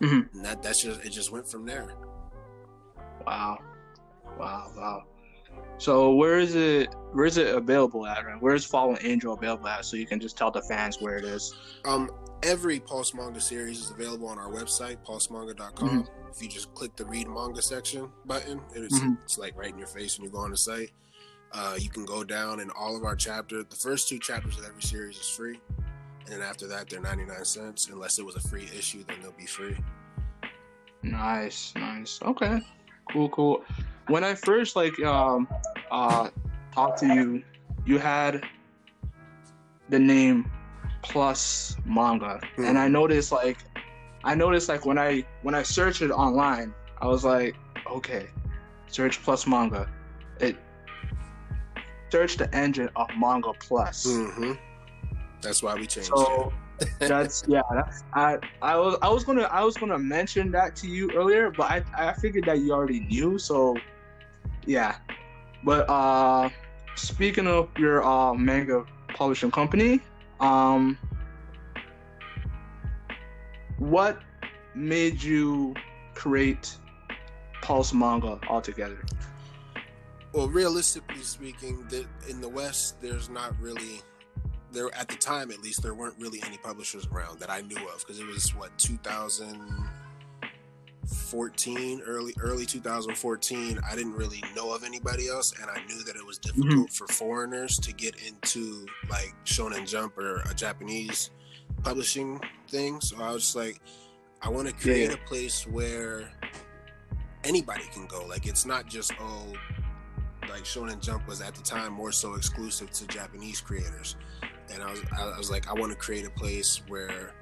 Mhm. 0.00 0.34
and 0.34 0.44
that 0.44 0.62
that's 0.62 0.80
just 0.82 1.04
it. 1.04 1.10
Just 1.10 1.30
went 1.30 1.46
from 1.48 1.64
there. 1.64 1.94
Wow, 3.24 3.58
wow, 4.36 4.72
wow. 4.76 5.02
So 5.78 6.14
where 6.14 6.38
is 6.38 6.56
it? 6.56 6.92
Where 7.12 7.26
is 7.26 7.36
it 7.36 7.54
available 7.54 8.04
at? 8.06 8.24
Right? 8.26 8.40
Where 8.40 8.54
is 8.54 8.64
Fallen 8.64 8.98
Angel 9.02 9.34
available 9.34 9.68
at? 9.68 9.84
So 9.84 9.96
you 9.96 10.06
can 10.06 10.18
just 10.18 10.36
tell 10.36 10.50
the 10.50 10.62
fans 10.62 11.00
where 11.00 11.16
it 11.16 11.24
is. 11.24 11.54
Um, 11.84 12.10
every 12.42 12.80
Pulse 12.80 13.14
Manga 13.14 13.40
series 13.40 13.80
is 13.80 13.90
available 13.90 14.28
on 14.28 14.38
our 14.38 14.50
website, 14.50 14.96
pulsemanga.com. 15.06 16.08
If 16.30 16.42
you 16.42 16.48
just 16.48 16.72
click 16.74 16.94
the 16.96 17.04
read 17.04 17.28
manga 17.28 17.62
section 17.62 18.10
button, 18.26 18.60
it's, 18.74 18.98
Mhm. 18.98 19.22
it's 19.22 19.38
like 19.38 19.56
right 19.56 19.70
in 19.70 19.78
your 19.78 19.86
face 19.86 20.18
when 20.18 20.24
you 20.26 20.30
go 20.32 20.38
on 20.38 20.50
the 20.50 20.56
site. 20.56 20.90
Uh, 21.52 21.76
you 21.78 21.88
can 21.88 22.04
go 22.04 22.24
down 22.24 22.58
in 22.58 22.70
all 22.70 22.96
of 22.96 23.04
our 23.04 23.14
chapters. 23.14 23.64
The 23.70 23.76
first 23.76 24.08
two 24.08 24.18
chapters 24.18 24.58
of 24.58 24.64
every 24.64 24.82
series 24.82 25.16
is 25.16 25.28
free. 25.28 25.60
And 26.24 26.28
then 26.28 26.40
after 26.42 26.66
that, 26.68 26.88
they're 26.88 27.00
99 27.00 27.44
cents. 27.44 27.88
Unless 27.88 28.18
it 28.18 28.24
was 28.26 28.34
a 28.34 28.40
free 28.40 28.64
issue, 28.76 29.04
then 29.04 29.20
they'll 29.22 29.30
be 29.32 29.46
free. 29.46 29.76
Nice, 31.02 31.72
nice. 31.76 32.18
Okay, 32.22 32.60
cool, 33.12 33.28
cool. 33.28 33.64
When 34.08 34.24
I 34.24 34.34
first 34.34 34.74
like 34.74 34.98
um 35.04 35.46
uh 35.90 36.30
talked 36.74 36.98
to 37.00 37.06
you, 37.14 37.42
you 37.84 37.98
had 37.98 38.42
the 39.90 39.98
name 39.98 40.50
Plus 41.04 41.76
Manga, 41.84 42.40
Hmm. 42.56 42.64
and 42.64 42.78
I 42.78 42.88
noticed 42.88 43.30
like 43.32 43.58
I 44.24 44.34
noticed 44.34 44.68
like 44.68 44.84
when 44.86 44.98
I 44.98 45.24
when 45.42 45.54
I 45.54 45.62
searched 45.62 46.02
it 46.02 46.10
online, 46.10 46.74
I 47.00 47.06
was 47.06 47.24
like, 47.24 47.54
okay, 47.86 48.26
search 48.88 49.22
Plus 49.22 49.46
Manga, 49.46 49.88
it 50.40 50.56
search 52.10 52.36
the 52.36 52.52
engine 52.54 52.88
of 52.96 53.08
Manga 53.18 53.52
Plus. 53.60 54.06
Mm-hmm. 54.06 54.52
That's 55.42 55.62
why 55.62 55.74
we 55.74 55.86
changed 55.86 56.08
So 56.16 56.52
it. 56.80 56.88
that's 57.00 57.44
yeah. 57.48 57.60
That's, 57.74 58.02
I 58.14 58.38
I 58.62 58.76
was 58.76 58.96
I 59.02 59.08
was 59.08 59.24
gonna 59.24 59.42
I 59.42 59.62
was 59.62 59.76
gonna 59.76 59.98
mention 59.98 60.50
that 60.52 60.74
to 60.76 60.88
you 60.88 61.10
earlier, 61.14 61.50
but 61.50 61.70
I 61.70 61.82
I 61.96 62.12
figured 62.14 62.44
that 62.46 62.58
you 62.60 62.72
already 62.72 63.00
knew. 63.00 63.38
So 63.38 63.76
yeah. 64.66 64.96
But 65.64 65.88
uh, 65.88 66.48
speaking 66.96 67.46
of 67.46 67.68
your 67.78 68.02
uh 68.04 68.32
manga 68.34 68.84
publishing 69.14 69.50
company, 69.50 70.00
um, 70.40 70.98
what 73.78 74.20
made 74.74 75.22
you 75.22 75.74
create 76.14 76.76
Pulse 77.62 77.92
Manga 77.92 78.38
altogether? 78.48 79.04
Well, 80.32 80.48
realistically 80.48 81.22
speaking, 81.22 81.86
in 82.28 82.40
the 82.40 82.48
West, 82.48 83.00
there's 83.00 83.28
not 83.30 83.58
really 83.60 84.00
there 84.72 84.92
at 84.94 85.08
the 85.08 85.16
time, 85.16 85.50
at 85.50 85.60
least, 85.60 85.82
there 85.82 85.94
weren't 85.94 86.16
really 86.18 86.42
any 86.44 86.58
publishers 86.58 87.06
around 87.06 87.38
that 87.38 87.50
I 87.50 87.60
knew 87.60 87.88
of 87.88 88.00
because 88.00 88.18
it 88.18 88.26
was 88.26 88.54
what 88.54 88.76
2014, 91.04 92.02
early 92.06 92.34
early 92.40 92.66
2014. 92.66 93.78
I 93.88 93.94
didn't 93.94 94.14
really 94.14 94.42
know 94.56 94.74
of 94.74 94.84
anybody 94.84 95.28
else, 95.28 95.52
and 95.60 95.70
I 95.70 95.84
knew 95.86 96.02
that 96.04 96.16
it 96.16 96.24
was 96.24 96.38
mm-hmm. 96.38 96.62
difficult 96.62 96.92
for 96.92 97.06
foreigners 97.08 97.78
to 97.78 97.92
get 97.92 98.14
into 98.26 98.86
like 99.10 99.34
Shonen 99.44 99.86
Jump 99.86 100.18
or 100.18 100.40
a 100.42 100.54
Japanese 100.54 101.30
publishing 101.82 102.40
thing. 102.68 103.00
So 103.00 103.20
I 103.20 103.32
was 103.32 103.42
just 103.42 103.56
like, 103.56 103.80
I 104.42 104.48
want 104.48 104.68
to 104.68 104.74
create 104.74 105.10
yeah. 105.10 105.16
a 105.16 105.28
place 105.28 105.66
where 105.66 106.30
anybody 107.44 107.84
can 107.92 108.06
go. 108.06 108.24
Like 108.26 108.46
it's 108.46 108.66
not 108.66 108.86
just 108.86 109.12
oh 109.20 109.52
like 110.48 110.64
Shonen 110.64 111.00
Jump 111.00 111.26
was 111.26 111.40
at 111.40 111.54
the 111.54 111.62
time 111.62 111.92
more 111.92 112.12
so 112.12 112.34
exclusive 112.34 112.90
to 112.92 113.06
Japanese 113.06 113.60
creators, 113.60 114.16
and 114.72 114.82
I 114.82 114.90
was 114.90 115.00
I 115.16 115.38
was 115.38 115.50
like 115.50 115.68
I 115.68 115.74
want 115.74 115.92
to 115.92 115.98
create 115.98 116.26
a 116.26 116.30
place 116.30 116.82
where 116.88 117.32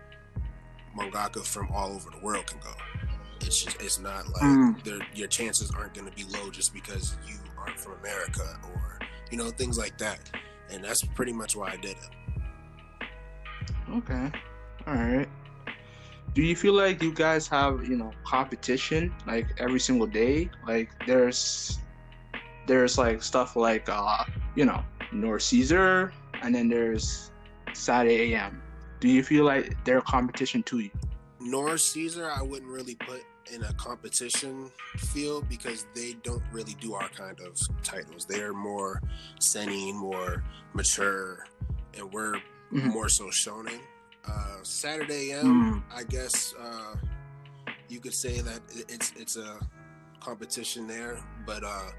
mangaka 0.97 1.45
from 1.45 1.69
all 1.73 1.93
over 1.93 2.11
the 2.11 2.25
world 2.25 2.47
can 2.47 2.59
go. 2.61 2.73
It's 3.45 3.63
just 3.65 3.81
it's 3.83 3.99
not 3.99 4.29
like 4.29 4.43
Mm. 4.43 5.03
your 5.15 5.29
chances 5.29 5.71
aren't 5.71 5.95
going 5.95 6.09
to 6.09 6.15
be 6.17 6.25
low 6.37 6.51
just 6.51 6.73
because 6.73 7.17
you 7.27 7.35
aren't 7.59 7.79
from 7.79 7.95
America 8.01 8.59
or 8.75 8.99
you 9.31 9.39
know 9.39 9.51
things 9.51 9.77
like 9.79 9.97
that, 9.99 10.31
and 10.71 10.83
that's 10.85 11.03
pretty 11.03 11.33
much 11.33 11.57
why 11.57 11.71
I 11.73 11.77
did 11.77 11.97
it. 11.97 13.09
Okay. 13.91 14.31
All 14.87 14.95
right. 14.95 15.29
Do 16.35 16.43
you 16.43 16.57
feel 16.57 16.73
like 16.73 17.03
you 17.03 17.13
guys 17.13 17.47
have, 17.49 17.87
you 17.87 17.97
know, 17.97 18.11
competition 18.25 19.13
like 19.27 19.47
every 19.59 19.81
single 19.81 20.07
day? 20.07 20.51
Like 20.67 20.91
there's 21.07 21.79
there's 22.67 22.97
like 22.97 23.23
stuff 23.23 23.55
like 23.57 23.89
uh, 23.89 24.25
you 24.55 24.65
know, 24.65 24.83
Noir 25.13 25.39
Caesar, 25.39 26.13
and 26.43 26.55
then 26.55 26.69
there's 26.69 27.31
Saturday 27.75 28.33
AM. 28.35 28.63
Do 29.01 29.09
you 29.09 29.23
feel 29.23 29.45
like 29.45 29.77
they're 29.85 30.01
competition 30.01 30.63
to 30.65 30.79
you? 30.79 30.91
Noir 31.41 31.77
Caesar, 31.77 32.31
I 32.31 32.41
wouldn't 32.41 32.71
really 32.71 32.95
put 32.95 33.23
in 33.53 33.63
a 33.65 33.73
competition 33.75 34.71
field 34.99 35.49
because 35.49 35.87
they 35.95 36.15
don't 36.23 36.43
really 36.53 36.75
do 36.81 36.95
our 36.95 37.09
kind 37.09 37.39
of 37.41 37.59
titles. 37.83 38.25
They're 38.25 38.53
more 38.53 39.01
seinen, 39.41 39.97
more 39.97 40.43
mature, 40.75 41.47
and 41.97 42.13
we're 42.13 42.35
Mhm. 42.73 42.93
more 42.93 43.09
so 43.09 43.27
shonen. 43.27 43.81
Uh, 44.25 44.63
Saturday 44.63 45.33
AM, 45.33 45.47
Mm. 45.47 45.83
I 45.95 46.05
guess 46.05 46.55
uh, 46.55 46.95
you 47.89 48.01
could 48.01 48.15
say 48.15 48.41
that 48.41 48.61
it's 48.89 49.13
it's 49.17 49.37
a 49.37 49.59
competition 50.21 50.87
there, 50.87 51.19
but 51.45 51.65
uh, 51.65 51.91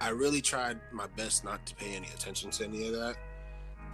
I 0.00 0.08
really 0.08 0.40
tried 0.40 0.80
my 0.92 1.06
best 1.08 1.44
not 1.44 1.64
to 1.66 1.74
pay 1.74 1.94
any 1.94 2.08
attention 2.08 2.50
to 2.52 2.64
any 2.64 2.88
of 2.88 2.94
that. 2.94 3.16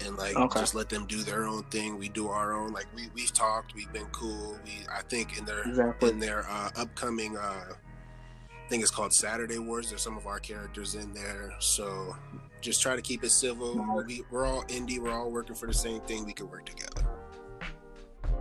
And 0.05 0.17
like 0.17 0.37
Okay. 0.37 0.61
just 0.61 0.75
let 0.75 0.89
them 0.89 1.07
do 1.07 1.23
their 1.23 1.45
own 1.47 1.63
thing. 1.65 1.99
We 1.99 2.09
do 2.09 2.29
our 2.29 2.53
own. 2.53 2.73
Like 2.73 2.87
we 2.95 3.09
we've 3.15 3.33
talked. 3.33 3.75
We've 3.75 3.93
been 3.93 4.07
cool. 4.07 4.57
We 4.65 4.73
I 4.93 5.03
think 5.03 5.39
in 5.39 5.45
their 5.45 5.63
Exactly. 5.63 6.11
in 6.11 6.19
their 6.21 6.47
uh, 6.49 6.71
upcoming 6.77 7.37
uh, 7.37 7.41
I 7.73 8.69
think 8.69 8.83
it's 8.83 8.91
called 8.91 9.13
Saturday 9.13 9.59
Wars. 9.59 9.89
There's 9.89 10.03
some 10.03 10.17
of 10.17 10.27
our 10.27 10.39
characters 10.41 10.97
in 10.97 11.13
there, 11.15 11.53
so 11.61 12.15
just 12.61 12.83
try 12.83 12.97
to 12.97 13.03
keep 13.03 13.23
it 13.23 13.31
civil. 13.31 13.75
We, 14.07 14.25
we're 14.31 14.45
all 14.45 14.65
indie. 14.65 14.99
We're 14.99 15.13
all 15.13 15.31
working 15.31 15.55
for 15.55 15.67
the 15.67 15.75
same 15.75 16.01
thing. 16.01 16.27
We 16.27 16.33
can 16.33 16.51
work 16.51 16.67
together. 16.67 17.07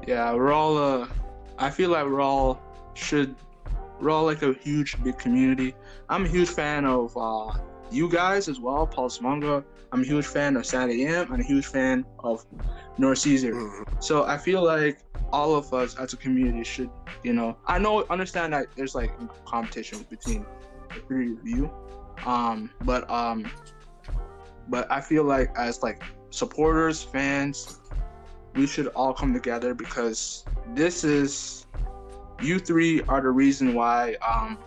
Yeah, 0.07 0.33
we're 0.33 0.51
all. 0.51 0.77
Uh, 0.77 1.07
I 1.57 1.69
feel 1.69 1.89
like 1.91 2.05
we're 2.05 2.21
all 2.21 2.62
should. 2.95 3.35
We're 4.01 4.09
all 4.09 4.25
like 4.25 4.41
a 4.41 4.53
huge 4.53 5.01
big 5.03 5.17
community. 5.17 5.74
I'm 6.09 6.25
a 6.25 6.27
huge 6.27 6.50
fan 6.50 6.85
of 6.85 7.15
uh, 7.15 7.53
you 7.91 8.09
guys 8.09 8.50
as 8.50 8.59
well, 8.59 8.85
Pulse 8.85 9.21
Manga. 9.21 9.63
I'm 9.96 10.02
a 10.02 10.06
huge 10.06 10.25
fan 10.25 10.58
of 10.58 10.66
Saturday 10.66 11.06
AM. 11.06 11.32
I'm 11.32 11.40
a 11.40 11.44
huge 11.44 11.68
fan 11.68 12.04
of 12.20 12.46
Noir 12.98 13.16
Caesar. 13.16 13.86
So 14.00 14.25
I 14.25 14.38
feel 14.38 14.62
like 14.62 15.00
all 15.32 15.56
of 15.56 15.74
us 15.74 15.96
as 15.96 16.12
a 16.12 16.18
community 16.18 16.66
should, 16.66 16.90
you 17.24 17.32
know, 17.32 17.56
I 17.66 17.80
know, 17.80 18.06
understand 18.10 18.52
that 18.52 18.68
there's 18.75 18.94
like 18.94 19.14
competition 19.46 20.06
between 20.10 20.46
the 20.94 21.00
three 21.08 21.32
of 21.32 21.48
you, 21.48 21.72
um, 22.25 22.72
but 22.82 23.10
um, 23.10 23.50
but 24.68 24.92
I 24.92 25.00
feel 25.00 25.24
like 25.24 25.50
as 25.56 25.82
like 25.82 26.04
supporters, 26.30 27.02
fans, 27.02 27.80
we 28.54 28.68
should 28.68 28.88
all 28.88 29.14
come 29.14 29.34
together 29.34 29.74
because 29.74 30.44
this 30.74 31.06
is 31.06 31.68
you 32.42 32.60
three 32.60 33.02
are 33.04 33.22
the 33.22 33.30
reason 33.30 33.74
why 33.74 34.18
um 34.28 34.58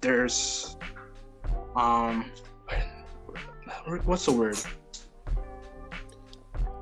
there's 0.00 0.76
um 1.74 2.30
what's 4.04 4.26
the 4.26 4.32
word 4.32 4.56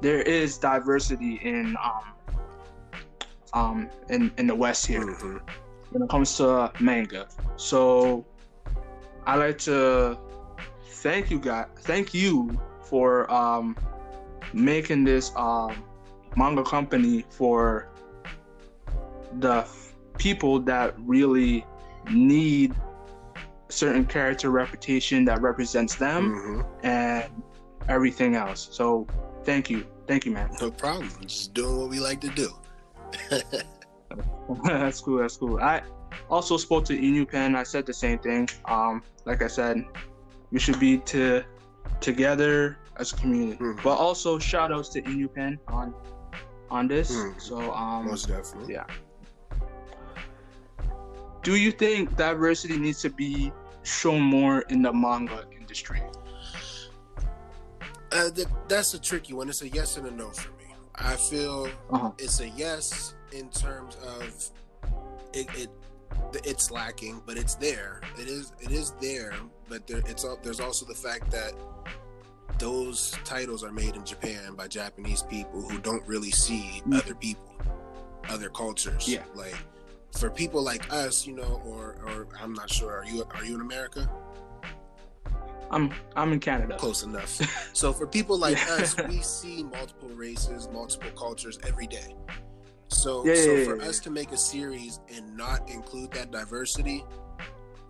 there 0.01 0.23
is 0.23 0.59
diversity 0.59 1.37
in 1.43 1.77
um 1.83 2.03
um 3.55 3.91
in 4.09 4.33
in 4.39 4.47
the 4.47 4.55
west 4.55 4.87
here 4.87 5.01
Mhm. 5.05 5.41
when 5.91 6.03
it 6.03 6.09
comes 6.09 6.37
to 6.39 6.73
manga 6.81 7.29
so 7.57 8.25
i 9.27 9.37
like 9.37 9.59
to 9.59 10.19
thank 10.87 11.31
you 11.31 11.39
guys 11.39 11.67
thank 11.81 12.15
you 12.15 12.51
for 12.83 13.31
um 13.31 13.77
making 14.53 15.05
this 15.05 15.33
um 15.37 15.85
manga 16.37 16.63
company 16.63 17.25
for 17.31 17.89
the 19.39 19.67
people 20.19 20.61
that 20.61 20.95
really 20.99 21.65
need 22.11 22.75
certain 23.73 24.05
character 24.05 24.51
reputation 24.51 25.25
that 25.25 25.41
represents 25.43 25.95
them 25.97 26.23
Mhm. 26.35 26.67
and 26.85 27.31
everything 27.89 28.35
else 28.37 28.69
so 28.71 29.07
thank 29.45 29.69
you 29.71 29.85
thank 30.07 30.25
you 30.27 30.33
man 30.33 30.49
No 30.61 30.71
problem. 30.71 31.09
Just 31.27 31.55
doing 31.55 31.77
what 31.81 31.89
we 31.91 31.99
like 32.01 32.21
to 32.21 32.29
do. 32.29 32.49
that's 34.65 35.01
cool. 35.01 35.19
That's 35.19 35.37
cool. 35.37 35.59
I 35.61 35.83
also 36.31 36.57
spoke 36.57 36.85
to 36.87 36.95
Inu 36.97 37.27
Pen. 37.29 37.57
I 37.57 37.63
said 37.63 37.87
the 37.87 37.95
same 37.95 38.19
thing. 38.19 38.49
Um, 38.67 39.03
like 39.25 39.43
I 39.43 39.47
said, 39.49 39.85
we 40.51 40.59
should 40.59 40.79
be 40.79 40.99
to 41.13 41.43
together 42.01 42.79
as 42.97 43.13
a 43.13 43.17
community. 43.17 43.59
Mhm. 43.63 43.83
But 43.83 43.97
also 43.97 44.39
shout 44.39 44.71
outs 44.73 44.91
to 44.91 45.03
Inu 45.03 45.33
Pen 45.35 45.59
on 45.69 45.95
on 46.71 46.89
this. 46.89 47.11
Mhm. 47.13 47.41
So 47.41 47.73
um, 47.73 48.07
Most 48.07 48.29
definitely. 48.29 48.75
yeah. 48.75 48.85
do 51.43 51.57
you 51.57 51.73
think 51.73 52.15
diversity 52.17 52.79
needs 52.79 53.01
to 53.03 53.11
be 53.11 53.51
shown 53.83 54.21
more 54.23 54.61
in 54.69 54.83
the 54.83 54.93
manga 54.93 55.45
industry? 55.59 56.01
Uh, 58.13 58.29
that, 58.31 58.47
that's 58.69 58.95
a 58.95 59.01
tricky 59.01 59.33
one. 59.33 59.49
It's 59.49 59.63
a 59.63 59.69
yes 59.69 59.97
and 59.97 60.07
a 60.07 60.11
no 60.11 60.29
for 60.31 60.51
me. 60.59 60.75
I 60.97 61.17
feel 61.17 61.69
Uh-huh. 61.91 62.13
it's 62.19 62.41
a 62.41 62.49
yes 62.51 63.15
in 63.33 63.49
terms 63.51 63.97
of 63.97 64.51
it, 65.33 65.47
it 65.57 65.71
it's 66.45 66.71
lacking, 66.71 67.23
but 67.27 67.39
it's 67.39 67.55
there. 67.55 68.03
It 68.19 68.29
is 68.29 68.53
it 68.61 68.71
is 68.71 68.93
there, 69.01 69.35
but 69.69 69.87
there 69.87 70.03
it's 70.07 70.27
there's 70.43 70.61
also 70.61 70.85
the 70.85 70.95
fact 70.95 71.31
that 71.31 71.53
those 72.59 73.17
titles 73.25 73.65
are 73.65 73.73
made 73.73 73.97
in 73.97 74.05
Japan 74.05 74.55
by 74.55 74.69
Japanese 74.69 75.23
people 75.23 75.63
who 75.63 75.79
don't 75.79 76.07
really 76.07 76.31
see 76.31 76.83
Mm. 76.87 76.99
other 77.03 77.15
people, 77.15 77.51
other 78.29 78.51
cultures. 78.51 79.09
Yeah. 79.09 79.25
Like 79.35 79.57
for 80.19 80.31
people 80.31 80.63
like 80.63 80.91
us, 80.93 81.27
you 81.27 81.35
know, 81.35 81.61
or 81.65 81.97
or 82.07 82.29
I'm 82.41 82.53
not 82.55 82.71
sure. 82.71 82.93
Are 82.99 83.05
you 83.05 83.25
are 83.35 83.45
you 83.45 83.55
in 83.55 83.61
America? 83.61 84.09
I'm 85.71 85.93
I'm 86.17 86.33
in 86.33 86.41
Canada. 86.41 86.77
close 86.77 87.03
enough. 87.03 87.41
so 87.73 87.93
for 87.93 88.07
people 88.07 88.39
like 88.39 88.59
Yeah. 88.59 88.75
us, 88.81 88.97
we 89.09 89.21
see 89.23 89.63
multiple 89.63 90.11
races, 90.11 90.69
multiple 90.73 91.11
cultures 91.17 91.59
every 91.67 91.87
day. 91.87 92.15
So 92.89 93.25
Yeah, 93.25 93.35
so 93.37 93.55
yeah, 93.57 93.65
for 93.65 93.81
us 93.81 93.99
to 94.01 94.11
make 94.11 94.33
a 94.33 94.37
series 94.37 95.01
and 95.15 95.35
not 95.37 95.69
include 95.71 96.13
that 96.13 96.31
diversity, 96.31 97.05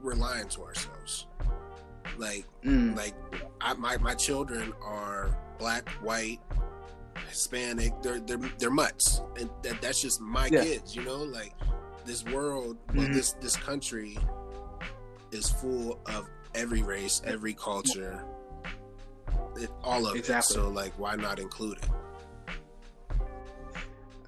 we're 0.01 0.15
lying 0.15 0.49
to 0.51 0.63
ourselves. 0.63 1.27
Like 2.17 2.47
Mm, 2.65 2.97
like 2.97 3.15
I, 3.61 3.75
my 3.75 3.97
my 3.97 4.15
children 4.15 4.73
are 4.81 5.37
black, 5.59 5.89
white, 6.03 6.39
Hispanic. 7.29 8.01
They're 8.03 8.21
they're 8.21 8.39
they're 8.59 8.71
mutts, 8.71 9.23
and 9.41 9.51
that 9.65 9.81
that's 9.83 10.01
just 10.01 10.21
my 10.21 10.49
kids. 10.49 10.95
You 10.95 11.03
know, 11.03 11.17
like 11.17 11.53
this 12.05 12.25
world, 12.25 12.77
well, 12.95 13.07
Mhm. 13.07 13.15
this 13.15 13.33
this 13.41 13.57
country 13.57 14.19
is 15.31 15.49
full 15.51 16.01
of 16.07 16.29
every 16.55 16.83
race, 16.83 17.23
every 17.25 17.55
culture, 17.55 18.25
it, 19.57 19.71
all 19.83 20.07
of 20.07 20.17
Exactly. 20.17 20.57
it. 20.57 20.63
So 20.65 20.69
like, 20.69 20.93
why 20.99 21.15
not 21.17 21.39
include 21.39 21.79
it? 21.79 21.89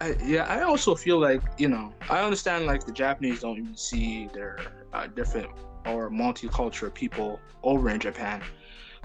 I, 0.00 0.16
yeah, 0.24 0.44
I 0.44 0.62
also 0.62 0.94
feel 0.94 1.18
like 1.18 1.40
you 1.58 1.68
know 1.68 1.92
I 2.10 2.20
understand 2.22 2.66
like 2.66 2.84
the 2.84 2.92
Japanese 2.92 3.40
don't 3.40 3.58
even 3.58 3.76
see 3.76 4.28
their 4.32 4.58
uh, 4.92 5.06
different 5.06 5.50
or 5.86 6.10
multicultural 6.10 6.92
people 6.92 7.40
over 7.62 7.88
in 7.90 8.00
Japan, 8.00 8.42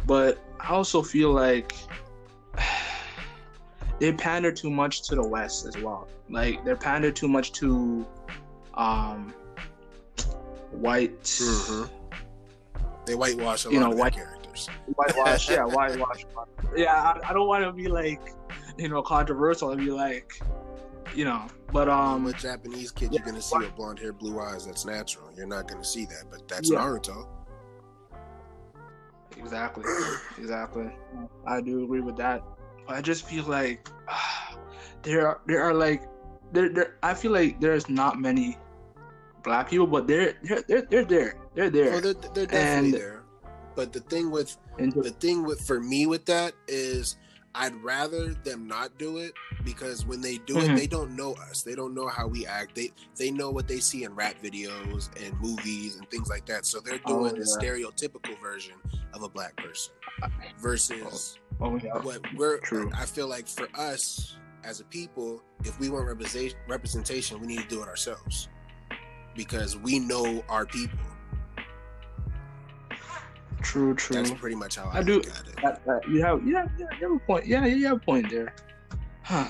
but 0.06 0.40
I 0.60 0.70
also 0.70 1.02
feel 1.02 1.32
like 1.32 1.74
they 4.00 4.14
pander 4.14 4.52
too 4.52 4.70
much 4.70 5.04
to 5.10 5.16
the 5.16 5.28
West 5.28 5.66
as 5.66 5.78
well. 5.78 6.08
Like 6.30 6.64
they 6.66 6.74
pander 6.76 7.12
too 7.12 7.28
much 7.28 7.52
to 7.54 8.06
um 8.80 9.34
white 10.72 11.22
Mhm. 11.24 11.90
They 13.06 13.16
whitewash 13.16 13.66
a 13.66 13.70
You 13.72 13.80
lot 13.80 13.88
know, 13.88 13.92
of 13.94 14.00
white- 14.00 14.14
characters. 14.14 14.70
whitewash. 14.96 15.50
yeah, 15.50 15.64
whitewash. 15.78 16.26
Yeah, 16.76 16.94
I, 17.24 17.30
I 17.30 17.34
don't 17.34 17.48
want 17.48 17.64
to 17.66 17.72
be 17.72 17.88
like 17.88 18.22
you 18.78 18.88
know 18.88 19.02
controversial 19.02 19.72
and 19.72 19.80
be 19.82 19.92
like 19.92 20.42
you 21.16 21.26
know, 21.26 21.48
but 21.74 21.90
Um, 21.90 22.24
with 22.24 22.38
Japanese 22.38 22.92
kid, 22.92 23.12
yeah, 23.12 23.18
you're 23.20 23.26
gonna 23.26 23.42
see 23.42 23.66
a 23.66 23.70
blonde 23.72 23.98
hair, 24.00 24.14
blue 24.14 24.40
eyes. 24.40 24.66
That's 24.68 24.86
natural. 24.86 25.28
You're 25.36 25.48
not 25.48 25.68
gonna 25.68 25.84
see 25.84 26.06
that, 26.06 26.26
but 26.30 26.48
that's 26.48 26.70
Yeah. 26.72 26.80
Naruto. 26.80 27.28
Exactly. 29.38 29.84
Exactly. 30.38 30.90
I 31.48 31.62
do 31.62 31.84
agree 31.84 32.02
with 32.02 32.16
that. 32.18 32.44
I 32.88 33.02
just 33.02 33.26
feel 33.28 33.44
like 33.46 33.88
there 35.04 35.28
are 35.28 35.42
there 35.48 35.64
are 35.64 35.74
like 35.74 36.04
there 36.54 36.70
there 36.70 36.98
I 37.04 37.14
feel 37.14 37.32
like 37.32 37.60
there's 37.60 37.90
not 37.90 38.20
many 38.20 38.58
black 39.44 39.70
people, 39.70 39.88
but 39.88 40.08
they're 40.08 40.36
they're 40.44 40.62
they're, 40.68 40.82
they're 40.84 41.06
there. 41.06 41.36
They're 41.56 41.70
there. 41.70 41.94
Oh, 41.96 42.00
they're, 42.02 42.14
they're 42.14 42.46
definitely 42.46 42.90
And- 42.90 42.94
there. 42.94 43.24
But 43.76 43.94
the 43.94 44.02
thing 44.02 44.30
with 44.30 44.58
the 44.78 45.16
thing 45.20 45.44
with 45.46 45.62
for 45.62 45.80
me 45.80 46.06
with 46.06 46.26
that 46.26 46.54
is 46.68 47.16
I'd 47.56 47.74
rather 47.84 48.34
them 48.34 48.68
not 48.68 48.98
do 49.00 49.18
it 49.18 49.34
because 49.64 50.06
when 50.06 50.20
they 50.22 50.38
do 50.40 50.56
Mhm. 50.56 50.70
it, 50.74 50.76
they 50.76 50.88
don't 50.88 51.16
know 51.16 51.34
us. 51.50 51.64
They 51.64 51.76
don't 51.76 51.94
know 51.96 52.08
how 52.08 52.28
we 52.28 52.46
act. 52.46 52.76
They 52.76 52.92
they 53.18 53.32
know 53.32 53.50
what 53.52 53.68
they 53.70 53.80
see 53.80 54.04
in 54.04 54.14
rap 54.16 54.36
videos 54.44 55.10
and 55.24 55.40
movies 55.40 55.96
and 55.96 56.10
things 56.10 56.30
like 56.30 56.46
that. 56.48 56.66
So 56.66 56.80
they're 56.82 57.00
Oh, 57.06 57.20
doing 57.30 57.40
the 57.40 57.48
yeah. 57.62 57.70
stereotypical 57.70 58.40
version 58.42 58.74
of 59.14 59.24
a 59.24 59.30
black 59.30 59.56
person 59.58 59.94
versus 60.60 61.38
oh 61.62 61.78
yeah. 61.78 61.98
what 62.00 62.22
we're 62.36 62.60
True. 62.60 62.92
I 62.94 63.06
feel 63.06 63.28
like 63.28 63.48
for 63.48 63.68
us 63.76 64.36
as 64.64 64.82
a 64.82 64.84
people, 64.86 65.42
if 65.64 65.80
we 65.80 65.90
want 65.90 66.06
representation 66.08 66.58
representation, 66.68 67.40
we 67.40 67.48
need 67.48 67.60
to 67.62 67.68
do 67.68 67.82
it 67.82 67.88
ourselves. 67.88 68.50
Because 69.40 69.78
we 69.78 70.00
know 70.00 70.44
our 70.50 70.66
people. 70.66 71.00
True, 73.62 73.96
true. 73.96 74.18
That's 74.18 74.32
pretty 74.32 74.58
much 74.58 74.76
how 74.76 74.90
I, 74.92 74.98
I 74.98 75.02
do- 75.04 75.20
at 75.22 75.26
it. 75.48 75.56
That- 75.64 75.86
that- 75.86 76.10
you 76.10 76.22
have, 76.22 76.46
yeah, 76.46 76.68
yeah, 76.78 76.88
you 77.00 77.08
have 77.08 77.16
a 77.16 77.20
point. 77.26 77.46
Yeah, 77.48 77.66
you 77.66 77.88
have 77.88 77.98
a 77.98 78.00
point 78.02 78.30
there. 78.30 78.54
Huh. 79.24 79.48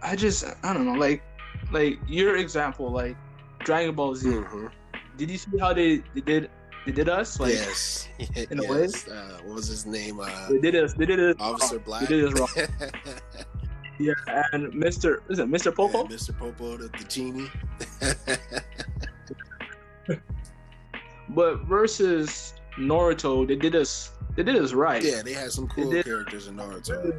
I 0.00 0.14
just, 0.14 0.44
I 0.62 0.72
don't 0.72 0.86
know, 0.86 0.92
like, 0.92 1.24
like 1.72 1.98
your 2.06 2.36
example, 2.36 2.88
like 2.92 3.16
Dragon 3.64 3.96
Ball 3.96 4.14
Z. 4.14 4.28
Mhm. 4.28 4.70
Did 5.16 5.28
you 5.28 5.38
see 5.38 5.58
how 5.58 5.72
they, 5.72 6.04
they 6.14 6.20
did 6.20 6.48
they 6.86 6.92
did 6.92 7.08
us? 7.08 7.40
Like, 7.40 7.54
yes, 7.54 8.08
in 8.50 8.60
a 8.64 8.70
way? 8.70 8.84
Uh, 9.10 9.38
what 9.44 9.54
was 9.56 9.66
his 9.66 9.86
name? 9.86 10.20
Uh, 10.20 10.28
they 10.50 10.58
did 10.60 10.76
us. 10.76 10.94
They 10.94 11.06
did 11.06 11.18
us. 11.18 11.34
Officer 11.40 11.76
wrong. 11.78 11.84
Black. 11.84 12.08
They 12.08 12.20
did 12.20 12.32
us 12.32 12.38
wrong. 12.38 12.48
Yeah, 13.98 14.14
and 14.52 14.72
Mr. 14.72 15.18
Is 15.28 15.38
it 15.38 15.46
Mr. 15.48 15.72
Popo? 15.72 16.02
Yeah, 16.08 16.16
Mr. 16.16 16.36
Popo, 16.36 16.76
the, 16.76 16.88
the 16.88 17.04
genie. 17.04 17.48
But 21.34 21.60
versus 21.64 22.54
Naruto, 22.78 23.46
they 23.46 23.56
did 23.56 23.74
us. 23.74 24.12
They 24.36 24.42
did 24.42 24.56
us 24.56 24.72
right. 24.72 25.02
yeah, 25.02 25.22
they 25.22 25.32
had 25.32 25.50
some 25.52 25.68
cool 25.68 25.90
did- 25.90 26.04
characters 26.04 26.46
in 26.46 26.56
Naruto. 26.56 27.14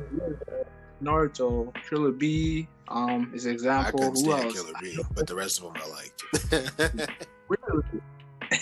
Naruto, 1.02 1.74
Killer 1.90 2.12
B, 2.12 2.68
um, 2.88 3.32
is 3.36 3.46
an 3.46 3.68
I 3.68 3.92
couldn't 3.92 4.12
Who 4.12 4.16
stand 4.18 4.46
else? 4.46 4.54
Killer 4.54 4.74
B, 4.82 4.98
but 5.14 5.28
the 5.28 5.36
rest 5.36 5.62
of 5.62 5.74
them 5.74 5.82
I 5.84 5.90
liked. 5.90 7.12
Really? 7.50 7.84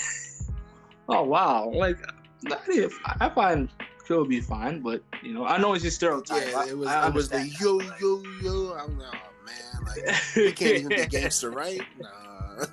oh 1.10 1.24
wow! 1.24 1.70
Like, 1.74 1.98
not 2.44 2.62
if 2.68 2.98
I 3.06 3.30
find 3.30 3.70
Killer 4.08 4.26
B 4.26 4.42
fine, 4.42 4.82
but 4.82 5.04
you 5.22 5.34
know, 5.34 5.46
I 5.46 5.58
know 5.60 5.74
it's 5.76 5.84
just 5.84 5.98
stereotype. 5.98 6.48
yeah, 6.50 6.58
I- 6.60 6.68
it 6.70 6.78
was 6.78 6.88
I 6.90 7.08
it 7.08 7.14
was 7.14 7.30
the 7.30 7.48
yo 7.60 7.80
yo 8.02 8.24
yo. 8.42 8.74
I'm 8.74 8.98
like, 8.98 9.14
oh 9.14 9.46
man, 9.46 9.86
like 9.86 10.04
we 10.36 10.52
can't 10.52 10.78
even 10.78 10.90
be 10.90 11.06
gangster, 11.10 11.52
right? 11.52 11.82
Nah. 12.00 12.66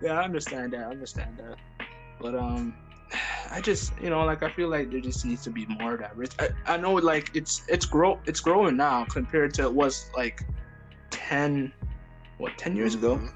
Yeah, 0.00 0.20
I 0.20 0.24
understand 0.24 0.72
that. 0.72 0.80
I 0.80 0.90
understand 0.90 1.38
that. 1.38 1.56
But 2.20 2.34
um, 2.34 2.74
I 3.50 3.60
just 3.60 3.92
you 4.00 4.10
know 4.10 4.24
like 4.24 4.42
I 4.42 4.50
feel 4.50 4.68
like 4.68 4.90
there 4.90 5.00
just 5.00 5.24
needs 5.24 5.42
to 5.44 5.50
be 5.50 5.66
more 5.66 5.94
of 5.94 6.00
that. 6.00 6.12
I, 6.38 6.74
I 6.74 6.76
know 6.76 6.94
like 6.94 7.30
it's 7.34 7.62
it's 7.68 7.86
grow 7.86 8.20
it's 8.26 8.40
growing 8.40 8.76
now 8.76 9.04
compared 9.04 9.54
to 9.54 9.62
it 9.62 9.72
was 9.72 10.10
like 10.16 10.42
ten 11.10 11.72
what 12.38 12.56
ten 12.58 12.76
years 12.76 12.94
ago, 12.94 13.16
Mhm. 13.16 13.32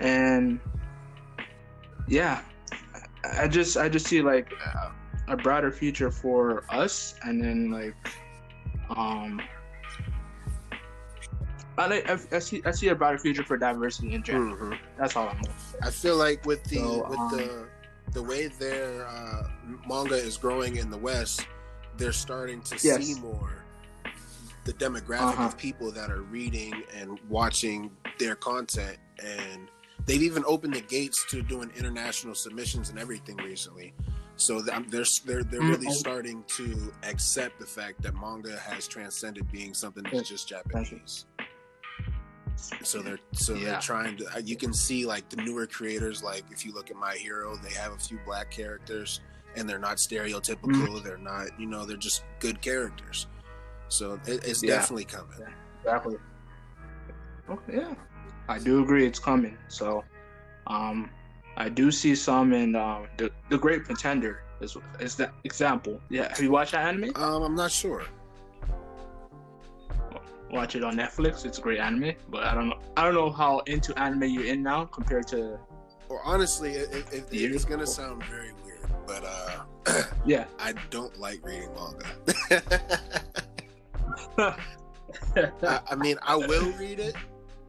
and 0.00 0.60
yeah, 2.08 2.42
I 3.24 3.46
just 3.48 3.76
I 3.76 3.88
just 3.88 4.06
see 4.06 4.22
like 4.22 4.52
a 5.28 5.36
broader 5.36 5.70
future 5.70 6.10
for 6.10 6.64
us, 6.70 7.14
and 7.22 7.42
then 7.42 7.70
like 7.70 7.94
um. 8.96 9.40
I, 11.80 11.86
like- 11.86 12.10
I, 12.10 12.36
I 12.36 12.38
see 12.38 12.62
I 12.64 12.70
see 12.72 12.88
a 12.88 12.94
brighter 12.94 13.18
future 13.18 13.42
for 13.44 13.56
diversity 13.56 14.14
in 14.14 14.22
general. 14.22 14.56
Mhm. 14.56 14.78
That's 14.98 15.16
all 15.16 15.28
I'm. 15.28 15.40
I 15.82 15.90
feel 15.90 16.16
like 16.16 16.44
with 16.46 16.62
the 16.64 16.76
So, 16.76 17.08
with 17.08 17.18
um, 17.18 17.30
the 17.36 17.68
the 18.12 18.22
way 18.22 18.48
their 18.48 19.06
uh, 19.06 19.48
manga 19.88 20.14
is 20.14 20.36
growing 20.36 20.76
in 20.76 20.90
the 20.90 20.98
West, 20.98 21.46
they're 21.96 22.12
starting 22.12 22.60
to 22.62 22.74
Yes. 22.82 23.06
see 23.06 23.20
more 23.20 23.64
the 24.64 24.72
demographic 24.74 25.32
Uh-huh. 25.32 25.44
of 25.46 25.56
people 25.56 25.90
that 25.92 26.10
are 26.10 26.22
reading 26.22 26.82
and 26.94 27.18
watching 27.28 27.90
their 28.18 28.34
content, 28.34 28.98
and 29.18 29.68
they've 30.06 30.22
even 30.22 30.44
opened 30.46 30.74
the 30.74 30.82
gates 30.82 31.24
to 31.30 31.40
doing 31.42 31.70
international 31.78 32.34
submissions 32.34 32.90
and 32.90 32.98
everything 32.98 33.36
recently. 33.38 33.94
So 34.36 34.60
they're 34.60 34.80
they're 34.90 35.44
they're 35.44 35.60
really 35.60 35.86
oh. 35.88 35.92
starting 35.92 36.44
to 36.56 36.92
accept 37.02 37.58
the 37.60 37.66
fact 37.66 38.02
that 38.02 38.14
manga 38.14 38.58
has 38.58 38.88
transcended 38.88 39.50
being 39.52 39.74
something 39.74 40.02
that's 40.10 40.28
just 40.28 40.48
Japanese. 40.48 41.26
So 42.82 43.00
they're 43.02 43.18
so 43.32 43.54
Yeah. 43.54 43.72
they're 43.72 43.80
trying 43.80 44.16
to. 44.18 44.42
You 44.44 44.56
can 44.56 44.72
see 44.72 45.06
like 45.06 45.28
the 45.28 45.36
newer 45.36 45.66
creators. 45.66 46.22
Like 46.22 46.44
if 46.50 46.64
you 46.64 46.72
look 46.72 46.90
at 46.90 46.96
My 46.96 47.14
Hero, 47.14 47.56
they 47.56 47.72
have 47.74 47.92
a 47.92 47.98
few 47.98 48.18
black 48.24 48.50
characters, 48.50 49.20
and 49.56 49.68
they're 49.68 49.78
not 49.78 49.96
stereotypical. 49.98 50.72
Mm-hmm. 50.72 51.04
They're 51.04 51.18
not, 51.18 51.46
you 51.58 51.66
know, 51.66 51.84
they're 51.86 51.96
just 51.96 52.24
good 52.38 52.60
characters. 52.62 53.26
So 53.88 54.20
it, 54.26 54.44
it's 54.44 54.62
Yeah. 54.62 54.76
definitely 54.76 55.04
coming. 55.06 55.38
Exactly. 55.82 56.16
Okay, 57.48 57.76
yeah, 57.78 57.94
I 58.48 58.58
do 58.58 58.82
agree 58.82 59.04
it's 59.06 59.18
coming. 59.18 59.58
So, 59.68 60.04
um, 60.68 61.10
I 61.56 61.68
do 61.68 61.90
see 61.90 62.14
some 62.14 62.52
in 62.52 62.76
um, 62.76 63.08
the 63.16 63.30
the 63.48 63.58
Great 63.58 63.84
Pretender 63.84 64.42
is 64.60 64.76
is 65.00 65.16
that 65.16 65.32
example. 65.44 66.00
Yeah, 66.10 66.28
have 66.28 66.40
you 66.40 66.50
watched 66.52 66.72
that 66.72 66.86
anime? 66.86 67.10
Um, 67.16 67.42
I'm 67.42 67.54
not 67.56 67.72
sure. 67.72 68.04
Watch 70.52 70.74
it 70.74 70.82
on 70.82 70.96
Netflix. 70.96 71.44
It's 71.44 71.58
a 71.58 71.60
great 71.60 71.78
anime, 71.78 72.12
but 72.28 72.42
I 72.44 72.54
don't 72.54 72.68
know. 72.68 72.78
I 72.96 73.04
don't 73.04 73.14
know 73.14 73.30
how 73.30 73.60
into 73.60 73.96
anime 73.98 74.24
you're 74.24 74.44
in 74.46 74.62
now 74.62 74.84
compared 74.86 75.26
to 75.28 75.58
Or 76.08 76.20
honestly, 76.24 76.72
it, 76.72 76.92
it, 77.12 77.24
it- 77.32 77.52
it's 77.54 77.64
gonna 77.64 77.86
sound 77.86 78.24
very 78.24 78.50
weird, 78.64 78.90
but 79.06 79.24
uh, 79.24 80.02
yeah. 80.26 80.44
I 80.58 80.74
don't 80.90 81.16
like 81.18 81.44
reading 81.44 81.70
manga. 81.74 82.04
I, 85.36 85.80
I 85.90 85.94
mean, 85.96 86.16
I 86.22 86.36
will 86.36 86.72
read 86.72 86.98
it, 87.00 87.14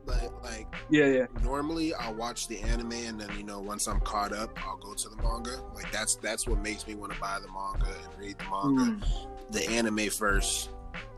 but 0.05 0.31
like 0.43 0.67
yeah, 0.89 1.05
yeah. 1.05 1.25
normally 1.43 1.93
I'll 1.93 2.13
watch 2.15 2.47
the 2.47 2.59
anime 2.61 2.93
and 2.93 3.19
then 3.21 3.29
you 3.37 3.43
know 3.43 3.59
once 3.59 3.87
I'm 3.87 3.99
caught 4.01 4.33
up, 4.33 4.57
I'll 4.65 4.77
go 4.77 4.93
to 4.93 5.09
the 5.09 5.15
manga. 5.17 5.61
Like 5.75 5.91
that's 5.91 6.15
that's 6.15 6.47
what 6.47 6.59
makes 6.59 6.87
me 6.87 6.95
want 6.95 7.13
to 7.13 7.19
buy 7.19 7.39
the 7.39 7.47
manga 7.51 7.85
and 8.03 8.19
read 8.19 8.37
the 8.37 8.43
manga. 8.45 9.05
Mm. 9.05 9.27
The 9.51 9.69
anime 9.69 10.09
first, 10.09 10.69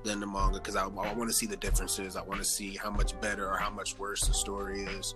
then 0.03 0.19
the 0.19 0.27
manga 0.27 0.53
because 0.59 0.75
I, 0.75 0.83
I 0.85 0.87
want 1.13 1.29
to 1.29 1.33
see 1.33 1.45
the 1.45 1.57
differences. 1.57 2.15
I 2.15 2.21
want 2.21 2.39
to 2.39 2.45
see 2.45 2.75
how 2.75 2.89
much 2.89 3.19
better 3.21 3.47
or 3.49 3.57
how 3.57 3.69
much 3.69 3.97
worse 3.97 4.27
the 4.27 4.33
story 4.33 4.81
is. 4.83 5.15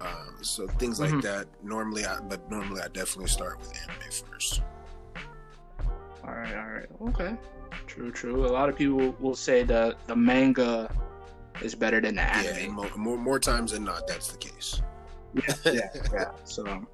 Um, 0.00 0.36
so 0.42 0.66
things 0.66 1.00
like 1.00 1.10
Mhm. 1.12 1.22
that. 1.22 1.46
Normally, 1.62 2.04
I 2.04 2.18
but 2.20 2.50
normally 2.50 2.80
I 2.82 2.88
definitely 2.88 3.28
start 3.28 3.58
with 3.60 3.72
anime 3.76 4.10
first. 4.30 4.62
All 6.26 6.30
right, 6.34 6.56
all 6.56 6.70
right, 6.70 6.86
okay. 7.08 7.36
True, 7.86 8.10
true. 8.10 8.46
A 8.46 8.48
lot 8.48 8.68
of 8.68 8.76
people 8.76 9.14
will 9.20 9.34
say 9.36 9.62
that 9.64 10.06
the 10.06 10.16
manga 10.16 10.90
is 11.62 11.74
better 11.74 12.00
than 12.00 12.14
the 12.16 12.22
anime. 12.22 12.56
and 12.64 12.72
more, 12.72 12.90
more 12.96 13.16
more 13.18 13.38
times 13.38 13.72
than 13.72 13.84
not, 13.84 14.06
that's 14.06 14.28
the 14.32 14.38
case. 14.38 14.80
yeah, 15.34 15.54
yeah, 15.72 15.88
yeah. 16.12 16.30
So, 16.44 16.86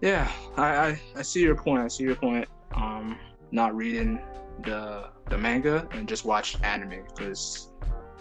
yeah, 0.00 0.30
I, 0.56 0.66
I 0.88 1.00
I 1.16 1.22
see 1.22 1.40
your 1.42 1.54
point. 1.56 1.82
I 1.82 1.88
see 1.88 2.04
your 2.04 2.16
point. 2.16 2.48
Um, 2.74 3.18
not 3.52 3.74
reading 3.76 4.18
the 4.62 5.08
the 5.30 5.38
manga 5.38 5.88
and 5.92 6.08
just 6.08 6.24
watch 6.24 6.56
anime 6.62 7.02
because 7.08 7.70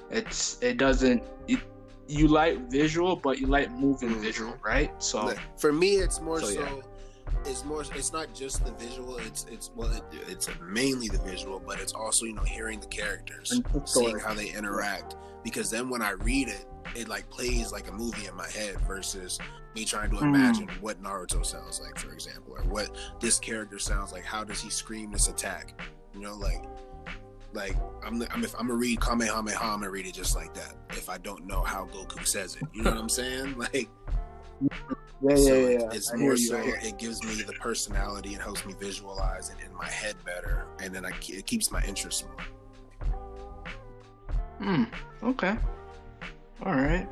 it's 0.09 0.57
it 0.61 0.77
doesn't 0.77 1.23
it, 1.47 1.59
you 2.07 2.27
like 2.27 2.69
visual, 2.69 3.15
but 3.15 3.39
you 3.39 3.47
like 3.47 3.71
moving 3.71 4.09
Mhm. 4.09 4.21
visual, 4.21 4.55
right? 4.63 4.91
So 5.01 5.33
for 5.57 5.71
me, 5.71 5.95
it's 5.95 6.19
more 6.21 6.39
So, 6.41 6.47
so. 6.47 6.61
yeah. 6.61 6.81
It's 7.45 7.65
more. 7.65 7.81
It's 7.95 8.13
not 8.13 8.33
just 8.33 8.63
the 8.65 8.71
visual. 8.73 9.17
It's 9.17 9.45
it's 9.49 9.71
well. 9.75 9.91
It, 9.91 10.03
it's 10.27 10.47
mainly 10.61 11.07
the 11.09 11.17
visual, 11.19 11.59
but 11.65 11.79
it's 11.79 11.91
also 11.93 12.25
you 12.25 12.33
know 12.33 12.43
hearing 12.43 12.79
the 12.79 12.87
characters, 12.87 13.51
And 13.51 13.63
the 13.65 13.85
story. 13.85 14.05
seeing 14.05 14.19
how 14.19 14.33
they 14.33 14.47
interact. 14.49 15.15
Because 15.43 15.69
then 15.69 15.89
when 15.89 16.01
I 16.01 16.11
read 16.11 16.47
it, 16.47 16.65
it 16.95 17.07
like 17.09 17.29
plays 17.29 17.71
like 17.71 17.87
a 17.89 17.91
movie 17.91 18.27
in 18.27 18.35
my 18.35 18.47
head 18.49 18.79
versus 18.87 19.39
me 19.75 19.83
trying 19.83 20.09
to 20.11 20.17
Mm. 20.17 20.21
imagine 20.35 20.69
what 20.79 21.01
Naruto 21.03 21.45
sounds 21.45 21.81
like, 21.81 21.97
for 21.97 22.13
example, 22.13 22.53
or 22.55 22.63
what 22.63 22.95
this 23.19 23.39
character 23.39 23.79
sounds 23.79 24.11
like. 24.13 24.23
How 24.23 24.43
does 24.43 24.61
he 24.61 24.69
scream 24.69 25.11
this 25.11 25.27
attack? 25.27 25.73
You 26.13 26.21
know, 26.21 26.35
like 26.35 26.63
like 27.53 27.75
I'm, 28.03 28.21
I'm 28.31 28.43
if 28.43 28.53
I'm 28.55 28.67
gonna 28.67 28.75
read 28.75 28.99
Kamehameha, 29.01 29.57
I'm 29.63 29.79
gonna 29.79 29.89
read 29.89 30.05
it 30.07 30.13
just 30.13 30.35
like 30.35 30.53
that. 30.55 30.75
If 30.91 31.09
I 31.09 31.17
don't 31.17 31.45
know 31.45 31.61
how 31.63 31.85
Goku 31.85 32.25
says 32.25 32.55
it, 32.55 32.63
you 32.73 32.83
know 32.83 32.91
what 32.91 32.99
I'm 32.99 33.09
saying? 33.09 33.55
Like 33.57 33.89
yeah, 35.21 35.35
so 35.35 35.53
yeah, 35.53 35.53
it- 35.53 35.81
yeah. 35.81 35.89
it's 35.93 36.11
I 36.11 36.15
more 36.17 36.35
so 36.37 36.57
I 36.57 36.63
hear 36.63 36.75
you. 36.81 36.87
it 36.89 36.97
gives 36.97 37.23
me 37.23 37.41
the 37.41 37.53
personality 37.53 38.33
and 38.33 38.41
helps 38.41 38.65
me 38.65 38.73
visualize 38.79 39.49
it 39.49 39.55
in 39.65 39.73
my 39.75 39.87
head 39.87 40.15
better, 40.25 40.65
and 40.81 40.93
then 40.93 41.05
I, 41.05 41.11
it 41.29 41.45
keeps 41.45 41.71
my 41.71 41.81
interest 41.83 42.25
more. 42.27 43.07
Hmm. 44.59 44.83
Okay. 45.23 45.57
All 46.65 46.73
right. 46.75 47.07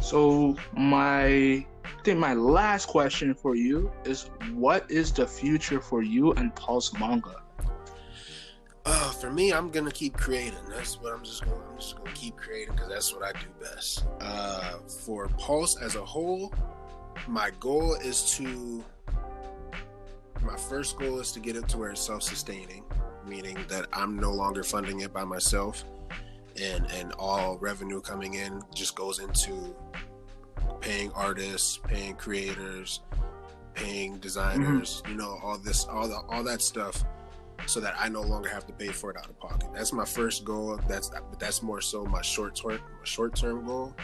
So 0.00 0.56
my, 0.76 1.24
I 1.26 1.66
think 2.04 2.18
my 2.18 2.34
last 2.34 2.86
question 2.88 3.34
for 3.34 3.54
you 3.54 3.90
is, 4.04 4.30
what 4.52 4.90
is 4.90 5.12
the 5.12 5.26
future 5.26 5.80
for 5.80 6.02
you 6.02 6.32
and 6.32 6.54
Pulse 6.54 6.92
Manga? 6.98 7.36
Uh, 8.86 9.10
for 9.12 9.30
me, 9.30 9.52
I'm 9.52 9.70
gonna 9.70 9.90
keep 9.90 10.14
creating. 10.14 10.58
That's 10.68 11.00
what 11.00 11.14
I'm 11.14 11.24
just 11.24 11.44
gonna. 11.44 11.56
I'm 11.70 11.78
just 11.78 11.96
gonna 11.96 12.12
keep 12.12 12.36
creating 12.36 12.74
because 12.74 12.90
that's 12.90 13.14
what 13.14 13.22
I 13.22 13.32
do 13.32 13.46
best. 13.60 14.04
Uh, 14.20 14.74
for 15.04 15.28
Pulse 15.38 15.80
as 15.80 15.94
a 15.94 16.04
whole, 16.04 16.52
my 17.26 17.50
goal 17.60 17.94
is 17.94 18.30
to. 18.36 18.84
My 20.42 20.56
first 20.56 20.98
goal 20.98 21.20
is 21.20 21.32
to 21.32 21.40
get 21.40 21.56
it 21.56 21.66
to 21.68 21.78
where 21.78 21.90
it's 21.90 22.02
self-sustaining, 22.02 22.84
meaning 23.26 23.56
that 23.68 23.86
I'm 23.94 24.18
no 24.18 24.30
longer 24.30 24.62
funding 24.62 25.00
it 25.00 25.14
by 25.14 25.24
myself, 25.24 25.82
and 26.60 26.86
and 26.90 27.14
all 27.18 27.56
revenue 27.56 28.02
coming 28.02 28.34
in 28.34 28.60
just 28.74 28.94
goes 28.94 29.18
into 29.18 29.74
paying 30.82 31.10
artists, 31.12 31.78
paying 31.78 32.16
creators, 32.16 33.00
paying 33.72 34.18
designers. 34.18 35.02
You 35.08 35.14
know, 35.14 35.38
all 35.42 35.56
this, 35.56 35.86
all 35.86 36.06
the, 36.06 36.20
all 36.28 36.44
that 36.44 36.60
stuff 36.60 37.02
so 37.66 37.80
that 37.80 37.94
I 37.98 38.08
no 38.08 38.22
longer 38.22 38.48
have 38.48 38.66
to 38.66 38.72
pay 38.72 38.88
for 38.88 39.10
it 39.10 39.16
out 39.16 39.28
of 39.28 39.38
pocket. 39.38 39.68
That's 39.74 39.92
my 39.92 40.04
first 40.04 40.44
goal. 40.44 40.78
That's 40.88 41.10
that's 41.38 41.62
more 41.62 41.80
so 41.80 42.04
my 42.04 42.22
short 42.22 42.54
term 42.56 42.72
my 42.72 43.04
short 43.04 43.34
term 43.36 43.64
goal. 43.66 43.94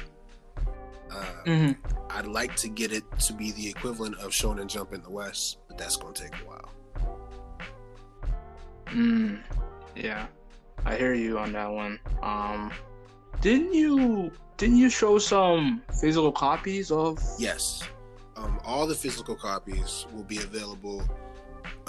Uh, 1.10 1.24
Mhm. 1.44 1.76
I'd 2.10 2.26
like 2.26 2.54
to 2.56 2.68
get 2.68 2.92
it 2.92 3.04
to 3.20 3.32
be 3.32 3.50
the 3.52 3.68
equivalent 3.68 4.16
of 4.18 4.30
Shonen 4.30 4.66
Jump 4.68 4.92
in 4.92 5.02
the 5.02 5.10
West, 5.10 5.58
but 5.68 5.76
that's 5.76 5.96
going 5.96 6.14
to 6.14 6.22
take 6.22 6.34
a 6.34 6.44
while. 6.46 6.68
Mm, 8.86 9.40
yeah, 9.94 10.26
I 10.84 10.96
hear 10.96 11.14
you 11.14 11.38
on 11.38 11.52
that 11.52 11.70
one. 11.70 11.98
Um, 12.22 12.72
didn't 13.40 13.72
you 13.74 14.32
didn't 14.56 14.76
you 14.76 14.90
show 14.90 15.18
some 15.18 15.82
physical 16.00 16.32
copies 16.32 16.90
of? 16.90 17.18
Yes, 17.38 17.82
um, 18.36 18.60
all 18.64 18.86
the 18.86 18.94
physical 18.94 19.34
copies 19.36 20.06
will 20.12 20.24
be 20.24 20.38
available 20.38 21.02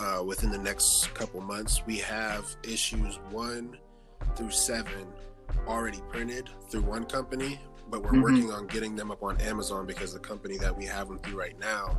uh, 0.01 0.23
within 0.23 0.49
the 0.51 0.57
next 0.57 1.13
couple 1.13 1.39
months. 1.41 1.85
We 1.85 1.97
have 1.97 2.45
issues 2.63 3.19
one 3.29 3.77
through 4.35 4.51
seven 4.51 5.07
already 5.67 6.01
printed 6.09 6.49
through 6.69 6.81
one 6.81 7.05
company, 7.05 7.59
but 7.89 8.01
we're 8.01 8.11
Mhm. 8.11 8.23
working 8.23 8.51
on 8.51 8.67
getting 8.67 8.95
them 8.95 9.11
up 9.11 9.21
on 9.21 9.39
Amazon 9.41 9.85
because 9.85 10.13
the 10.13 10.19
company 10.19 10.57
that 10.57 10.75
we 10.75 10.85
have 10.85 11.07
them 11.07 11.19
through 11.19 11.37
right 11.37 11.57
now, 11.59 11.97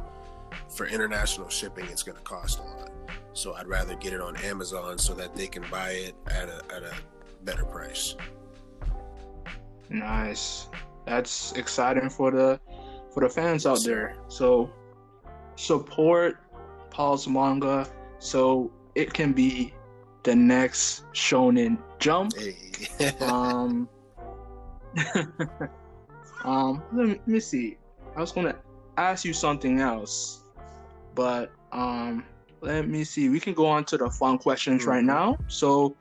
for 0.76 0.86
international 0.86 1.48
shipping, 1.48 1.84
it's 1.86 2.02
going 2.02 2.16
to 2.16 2.24
cost 2.24 2.58
a 2.58 2.62
lot. 2.62 2.90
So 3.34 3.54
I'd 3.54 3.66
rather 3.68 3.94
get 3.96 4.12
it 4.12 4.20
on 4.20 4.36
Amazon 4.38 4.98
so 4.98 5.14
that 5.14 5.34
they 5.34 5.46
can 5.46 5.64
buy 5.70 5.90
it 5.90 6.14
at 6.26 6.48
a 6.48 6.62
at 6.74 6.82
a 6.82 6.92
better 7.44 7.64
price. 7.64 8.16
Nice. 9.88 10.68
That's 11.06 11.52
exciting 11.52 12.08
for 12.10 12.30
the 12.30 12.60
for 13.12 13.20
the 13.20 13.28
fans 13.28 13.66
out 13.66 13.82
there. 13.84 14.16
So 14.28 14.70
support 15.56 16.38
Pulse 16.92 17.26
manga 17.26 17.88
so 18.18 18.70
it 18.94 19.12
can 19.12 19.32
be 19.32 19.74
the 20.22 20.36
next 20.36 21.04
Shonen 21.12 21.78
Jump. 21.98 22.36
Hey. 22.36 22.56
Um, 23.20 23.88
um, 26.44 26.82
let 26.92 27.06
me, 27.06 27.12
let 27.14 27.28
me 27.28 27.40
see. 27.40 27.78
I 28.16 28.20
was 28.20 28.32
gonna 28.32 28.56
ask 28.96 29.24
you 29.24 29.32
something 29.32 29.80
else, 29.80 30.44
but 31.14 31.50
um, 31.72 32.24
let 32.60 32.86
me 32.88 33.04
see. 33.04 33.28
We 33.28 33.40
can 33.40 33.54
go 33.54 33.66
on 33.66 33.84
to 33.86 33.96
the 33.96 34.10
fun 34.10 34.38
questions 34.38 34.84
right 34.84 35.02
Mhm. 35.02 35.06
now. 35.06 35.38
So, 35.48 35.96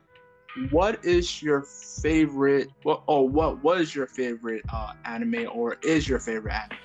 what 0.70 1.02
is 1.04 1.42
your 1.42 1.62
favorite? 1.62 2.68
What 2.82 3.02
oh, 3.08 3.22
what 3.22 3.62
was 3.64 3.94
your 3.94 4.06
favorite 4.06 4.62
uh, 4.72 4.92
anime 5.04 5.48
or 5.52 5.76
is 5.82 6.08
your 6.08 6.18
favorite 6.18 6.52
anime? 6.52 6.78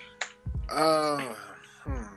Uh, 0.70 1.36
hmm. 1.84 2.17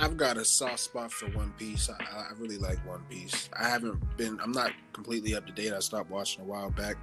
I've 0.00 0.16
got 0.16 0.36
a 0.36 0.44
soft 0.44 0.78
spot 0.78 1.10
for 1.10 1.26
One 1.30 1.52
Piece. 1.58 1.90
I, 1.90 1.94
I 1.94 2.30
really 2.38 2.56
like 2.56 2.78
One 2.86 3.02
Piece. 3.10 3.50
I 3.58 3.68
haven't 3.68 4.16
been. 4.16 4.38
I'm 4.40 4.52
not 4.52 4.70
completely 4.92 5.34
up 5.34 5.44
to 5.46 5.52
date. 5.52 5.72
I 5.72 5.80
stopped 5.80 6.08
watching 6.08 6.42
a 6.42 6.44
while 6.44 6.70
back, 6.70 6.96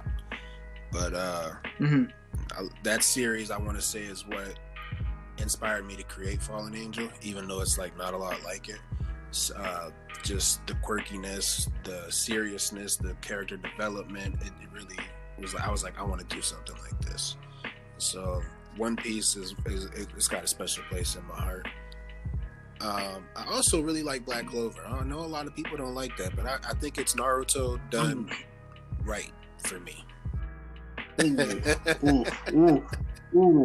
but 0.90 1.12
uh, 1.12 1.50
hmm 1.78 2.04
I, 2.52 2.68
that 2.84 3.02
series 3.02 3.50
I 3.50 3.58
want 3.58 3.76
to 3.76 3.82
say 3.82 4.00
is 4.00 4.26
what 4.26 4.58
inspired 5.38 5.86
me 5.86 5.94
to 5.96 6.04
create 6.04 6.40
Fallen 6.40 6.74
Angel, 6.74 7.08
even 7.20 7.46
though 7.46 7.60
it's 7.60 7.76
like 7.76 7.96
not 7.98 8.14
a 8.14 8.16
lot 8.16 8.42
like 8.44 8.70
it. 8.70 8.80
Uh, 9.54 9.90
just 10.22 10.66
the 10.66 10.72
quirkiness, 10.74 11.68
the 11.84 12.10
seriousness, 12.10 12.96
the 12.96 13.14
character 13.20 13.58
development. 13.58 14.36
It, 14.40 14.52
it 14.62 14.72
really 14.72 14.96
was. 15.38 15.54
I 15.54 15.70
was 15.70 15.84
like, 15.84 15.98
I 16.00 16.02
want 16.02 16.26
to 16.26 16.34
do 16.34 16.40
something 16.40 16.76
like 16.82 16.98
this. 17.04 17.36
So 17.98 18.40
One 18.78 18.96
Piece 18.96 19.36
is, 19.36 19.54
is 19.66 19.84
it's 19.94 20.28
got 20.28 20.44
a 20.44 20.46
special 20.46 20.82
place 20.88 21.16
in 21.16 21.26
my 21.26 21.34
heart. 21.34 21.68
Um, 22.80 23.24
I 23.34 23.46
also 23.50 23.80
really 23.80 24.02
like 24.02 24.24
Black 24.24 24.46
Clover. 24.46 24.86
I 24.86 25.02
know 25.04 25.20
a 25.20 25.22
lot 25.22 25.46
of 25.46 25.54
people 25.54 25.76
don't 25.76 25.94
like 25.94 26.16
that, 26.18 26.36
but 26.36 26.46
I, 26.46 26.58
I 26.68 26.74
think 26.74 26.98
it's 26.98 27.14
Naruto 27.14 27.80
done 27.90 28.30
right 29.04 29.32
for 29.58 29.80
me. 29.80 30.04
ooh, 32.04 32.24
ooh, 32.52 32.84
ooh. 33.34 33.64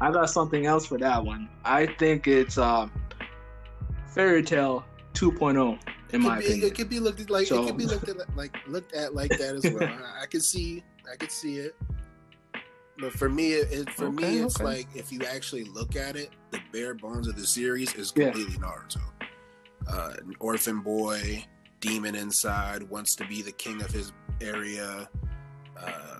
I 0.00 0.10
got 0.10 0.30
something 0.30 0.66
else 0.66 0.86
for 0.86 0.98
that 0.98 1.22
one. 1.22 1.48
I 1.64 1.86
think 1.86 2.26
it's 2.26 2.56
um, 2.56 2.90
Fairy 4.06 4.42
Tail 4.42 4.84
2.0 5.14 5.78
in 6.12 6.22
my 6.22 6.38
be, 6.38 6.44
opinion. 6.46 6.66
It 6.68 6.74
could 6.74 6.88
be 6.88 7.00
looked 7.00 7.20
at 7.20 7.30
like 7.30 7.46
So- 7.46 7.62
it 7.62 7.66
could 7.66 7.76
be 7.76 7.86
looked 7.86 8.08
at 8.08 8.36
like 8.36 8.56
looked 8.66 8.94
at 8.94 9.14
like 9.14 9.30
that 9.30 9.54
as 9.54 9.70
well. 9.72 9.82
I, 9.82 10.22
I 10.22 10.26
can 10.26 10.40
see 10.40 10.82
I 11.10 11.16
could 11.16 11.30
see 11.30 11.58
it. 11.58 11.74
But 12.98 13.12
for 13.12 13.28
me, 13.28 13.52
it, 13.52 13.90
for 13.90 14.12
me, 14.12 14.40
it's 14.40 14.56
okay. 14.56 14.64
like 14.64 14.86
if 14.94 15.10
you 15.10 15.20
actually 15.24 15.64
look 15.64 15.96
at 15.96 16.14
it, 16.14 16.30
the 16.52 16.60
bare 16.72 16.94
bones 16.94 17.26
of 17.28 17.36
the 17.36 17.46
series 17.46 17.92
is 17.94 18.12
Yeah. 18.14 18.26
completely 18.30 18.56
Naruto. 18.58 19.00
Uh, 19.88 20.12
an 20.18 20.34
orphan 20.38 20.80
boy, 20.80 21.44
demon 21.80 22.14
inside, 22.14 22.82
wants 22.84 23.14
to 23.16 23.26
be 23.26 23.42
the 23.42 23.50
king 23.52 23.82
of 23.82 23.90
his 23.90 24.12
area. 24.40 25.08
Uh, 25.76 26.18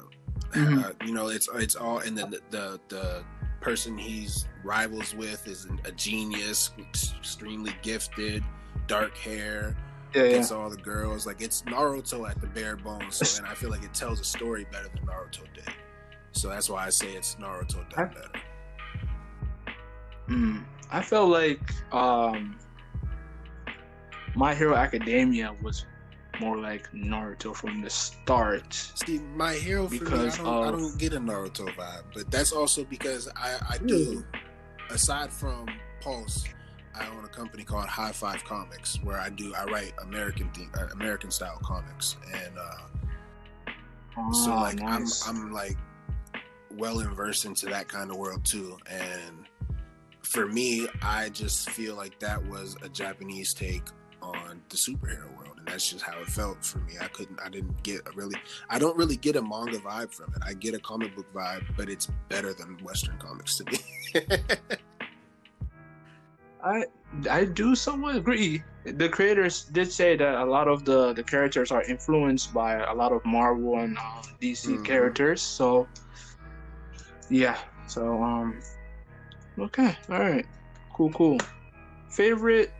Mhm. 0.50 0.84
uh, 0.84 0.92
you 1.06 1.12
know, 1.14 1.28
it's 1.28 1.48
it's 1.54 1.76
all, 1.76 1.98
and 2.00 2.16
then 2.18 2.30
the, 2.30 2.40
the 2.50 2.80
the 2.88 3.24
person 3.60 3.96
he's 3.96 4.46
rivals 4.64 5.14
with 5.14 5.46
is 5.46 5.66
a 5.84 5.92
genius, 5.92 6.72
extremely 6.78 7.72
gifted, 7.82 8.42
dark 8.88 9.16
hair 9.16 9.76
yeah, 10.14 10.24
yeah. 10.24 10.28
gets 10.30 10.50
all 10.50 10.68
the 10.68 10.76
girls. 10.76 11.26
Like 11.26 11.40
it's 11.40 11.62
Naruto 11.62 12.28
at 12.28 12.40
the 12.40 12.48
bare 12.48 12.76
bones, 12.76 13.16
so, 13.16 13.38
and 13.42 13.46
I 13.50 13.54
feel 13.54 13.70
like 13.70 13.84
it 13.84 13.94
tells 13.94 14.18
a 14.20 14.24
story 14.24 14.66
better 14.72 14.88
than 14.88 15.06
Naruto 15.06 15.44
did. 15.54 15.72
So 16.32 16.48
that's 16.48 16.68
why 16.68 16.86
I 16.86 16.90
say 16.90 17.12
it's 17.14 17.36
Naruto 17.36 17.88
done 17.90 18.10
I- 18.10 18.12
better. 18.12 18.30
Mm, 20.28 20.64
I 20.90 21.02
felt 21.02 21.30
like 21.30 21.60
um, 21.92 22.58
My 24.34 24.54
Hero 24.54 24.74
Academia 24.76 25.54
was 25.62 25.86
more 26.40 26.56
like 26.56 26.90
Naruto 26.92 27.54
from 27.54 27.82
the 27.82 27.90
start. 27.90 28.72
See, 28.74 29.18
my 29.36 29.52
hero 29.54 29.86
for 29.86 29.90
Because 29.98 30.38
me, 30.38 30.44
I 30.44 30.46
don't, 30.46 30.68
I 30.68 30.70
don't 30.70 30.98
get 30.98 31.12
a 31.12 31.20
Naruto 31.20 31.68
vibe, 31.74 32.04
but 32.14 32.30
that's 32.30 32.52
also 32.52 32.84
because 32.84 33.28
I, 33.36 33.58
I 33.68 33.78
do. 33.78 34.24
Aside 34.90 35.32
from 35.32 35.66
Pulse, 36.00 36.44
I 36.94 37.06
own 37.08 37.24
a 37.24 37.28
company 37.28 37.64
called 37.64 37.86
High 37.86 38.12
Five 38.12 38.44
Comics, 38.44 38.98
where 39.02 39.18
I 39.18 39.30
do 39.30 39.54
I 39.54 39.64
write 39.64 39.92
American 40.02 40.50
theme, 40.50 40.70
uh, 40.78 40.86
American 40.92 41.30
style 41.30 41.58
comics, 41.62 42.16
and 42.32 42.58
uh, 42.58 43.72
so 44.32 44.52
Ah, 44.52 44.62
like 44.62 44.76
nice. 44.78 45.26
I'm 45.26 45.36
I'm 45.36 45.52
like 45.52 45.76
well 46.76 46.98
versed 47.14 47.44
into 47.44 47.66
that 47.66 47.88
kind 47.88 48.10
of 48.10 48.16
world 48.16 48.44
too 48.44 48.78
and 48.90 49.41
for 50.32 50.46
me 50.48 50.88
I 51.02 51.28
just 51.28 51.70
feel 51.70 51.94
like 51.94 52.18
that 52.20 52.42
was 52.46 52.76
a 52.82 52.88
Japanese 52.88 53.52
take 53.52 53.82
on 54.22 54.62
the 54.70 54.76
superhero 54.76 55.28
world 55.36 55.56
and 55.58 55.66
that's 55.66 55.90
just 55.90 56.02
how 56.04 56.18
it 56.20 56.26
felt 56.28 56.64
for 56.64 56.78
me 56.78 56.94
I 57.00 57.08
couldn't 57.08 57.38
I 57.44 57.48
didn't 57.50 57.82
get 57.82 58.00
a 58.06 58.12
really 58.14 58.36
I 58.70 58.78
don't 58.78 58.96
really 58.96 59.16
get 59.16 59.36
a 59.36 59.42
manga 59.42 59.78
vibe 59.78 60.12
from 60.14 60.32
it 60.36 60.42
I 60.46 60.54
get 60.54 60.74
a 60.74 60.78
comic 60.78 61.14
book 61.14 61.26
vibe 61.34 61.64
but 61.76 61.88
it's 61.88 62.08
better 62.28 62.52
than 62.54 62.78
western 62.82 63.18
comics 63.18 63.58
to 63.58 63.64
me 63.70 63.78
I 66.64 66.84
I 67.28 67.44
do 67.44 67.74
somewhat 67.74 68.14
agree. 68.16 68.62
The 68.84 69.08
creators 69.08 69.64
did 69.64 69.90
say 69.92 70.16
that 70.16 70.34
a 70.36 70.44
lot 70.44 70.68
of 70.68 70.84
the 70.84 71.12
the 71.12 71.22
characters 71.22 71.72
are 71.72 71.82
influenced 71.82 72.54
by 72.54 72.76
a 72.84 72.94
lot 72.94 73.10
of 73.12 73.24
Marvel 73.24 73.78
and 73.78 73.98
um, 73.98 74.22
DC 74.40 74.78
Mhm. 74.78 74.84
characters. 74.84 75.42
So 75.42 75.88
yeah. 77.28 77.58
So 77.88 78.22
um. 78.22 78.60
Okay. 79.58 79.96
All 80.10 80.20
right. 80.20 80.46
Cool. 80.94 81.10
Cool. 81.12 81.38
Favorite 82.08 82.72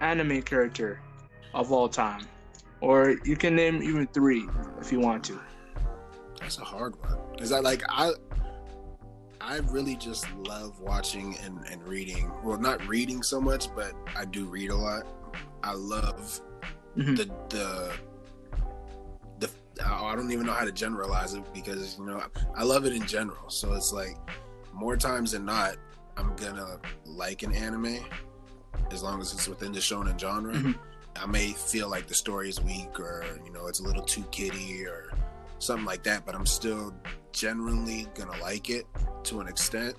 anime 0.00 0.42
character 0.42 1.00
of 1.54 1.72
all 1.72 1.88
time, 1.88 2.26
or 2.80 3.16
you 3.24 3.36
can 3.36 3.54
name 3.56 3.82
even 3.82 4.06
three 4.08 4.46
if 4.80 4.92
you 4.92 5.00
want 5.00 5.24
to. 5.24 5.40
That's 6.40 6.58
a 6.58 6.64
hard 6.64 6.94
one. 7.00 7.18
Cause 7.38 7.52
I 7.52 7.60
like 7.60 7.82
I 7.88 8.12
I 9.40 9.58
really 9.70 9.96
just 9.96 10.26
love 10.34 10.80
watching 10.80 11.36
and, 11.38 11.58
and 11.70 11.82
reading. 11.86 12.30
Well, 12.42 12.58
not 12.58 12.86
reading 12.86 13.22
so 13.22 13.40
much, 13.40 13.74
but 13.74 13.92
I 14.14 14.24
do 14.26 14.44
read 14.46 14.70
a 14.70 14.76
lot. 14.76 15.04
I 15.62 15.72
love 15.72 16.40
Mhm. 16.96 17.16
the 17.16 17.24
the 17.48 17.92
the 19.38 19.50
I 19.86 20.14
don't 20.14 20.30
even 20.30 20.46
know 20.46 20.52
how 20.52 20.64
to 20.64 20.72
generalize 20.72 21.34
it 21.34 21.42
because 21.54 21.98
you 21.98 22.06
know 22.06 22.22
I 22.54 22.62
love 22.64 22.84
it 22.86 22.92
in 22.92 23.06
general. 23.06 23.48
So 23.50 23.72
it's 23.74 23.92
like 23.92 24.16
more 24.76 24.96
times 24.96 25.32
than 25.32 25.44
not, 25.44 25.76
I'm 26.16 26.34
gonna 26.36 26.78
like 27.04 27.42
an 27.42 27.52
anime 27.54 27.98
as 28.92 29.02
long 29.02 29.20
as 29.20 29.32
it's 29.32 29.48
within 29.48 29.72
the 29.72 29.80
shonen 29.80 30.18
genre. 30.18 30.52
Mhm. 30.54 30.78
I 31.16 31.26
may 31.26 31.52
feel 31.52 31.88
like 31.88 32.06
the 32.06 32.14
story 32.14 32.48
is 32.50 32.60
weak 32.60 33.00
or 33.00 33.24
you 33.44 33.50
know 33.52 33.66
it's 33.66 33.80
a 33.80 33.82
little 33.82 34.02
too 34.02 34.22
kiddie 34.30 34.84
or 34.86 35.10
something 35.58 35.86
like 35.86 36.02
that, 36.04 36.26
but 36.26 36.34
I'm 36.34 36.46
still 36.46 36.94
generally 37.32 38.06
gonna 38.14 38.38
like 38.40 38.68
it 38.70 38.86
to 39.24 39.40
an 39.40 39.48
extent. 39.48 39.96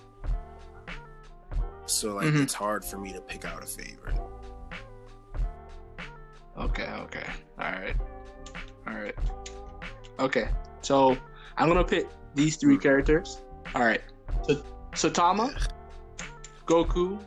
So 1.87 2.15
like 2.15 2.27
Mhm. 2.27 2.43
it's 2.43 2.53
hard 2.53 2.85
for 2.85 2.97
me 2.97 3.13
to 3.13 3.21
pick 3.21 3.45
out 3.45 3.63
a 3.63 3.67
favorite. 3.67 4.19
Okay, 6.57 6.87
okay. 6.87 7.25
All 7.59 7.71
right. 7.71 7.95
All 8.87 8.93
right. 8.93 9.15
Okay. 10.19 10.49
So 10.81 11.17
I'm 11.57 11.69
to 11.73 11.83
pick 11.83 12.07
these 12.33 12.55
three 12.57 12.77
characters. 12.77 13.41
All 13.75 13.83
right. 13.83 14.01
Saitama, 14.93 15.67
Goku, 16.65 17.19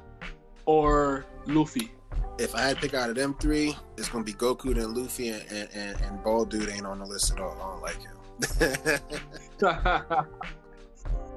or 0.66 1.26
Luffy. 1.46 1.92
If 2.38 2.54
I 2.54 2.62
had 2.62 2.76
to 2.76 2.82
pick 2.82 2.94
out 2.94 3.10
of 3.10 3.16
them 3.16 3.34
three, 3.38 3.76
it's 3.96 4.08
gonna 4.08 4.24
be 4.24 4.32
Goku 4.32 4.74
then 4.74 4.94
Luffy 4.94 5.28
and 5.28 5.44
and, 5.50 6.00
and, 6.00 6.24
Bald 6.24 6.50
Dude 6.50 6.70
ain't 6.70 6.86
on 6.86 6.98
the 6.98 7.06
list 7.06 7.32
at 7.32 7.40
all. 7.40 7.56
I 7.60 7.64
don't 7.68 7.82
like 7.82 8.00
him. 8.00 8.16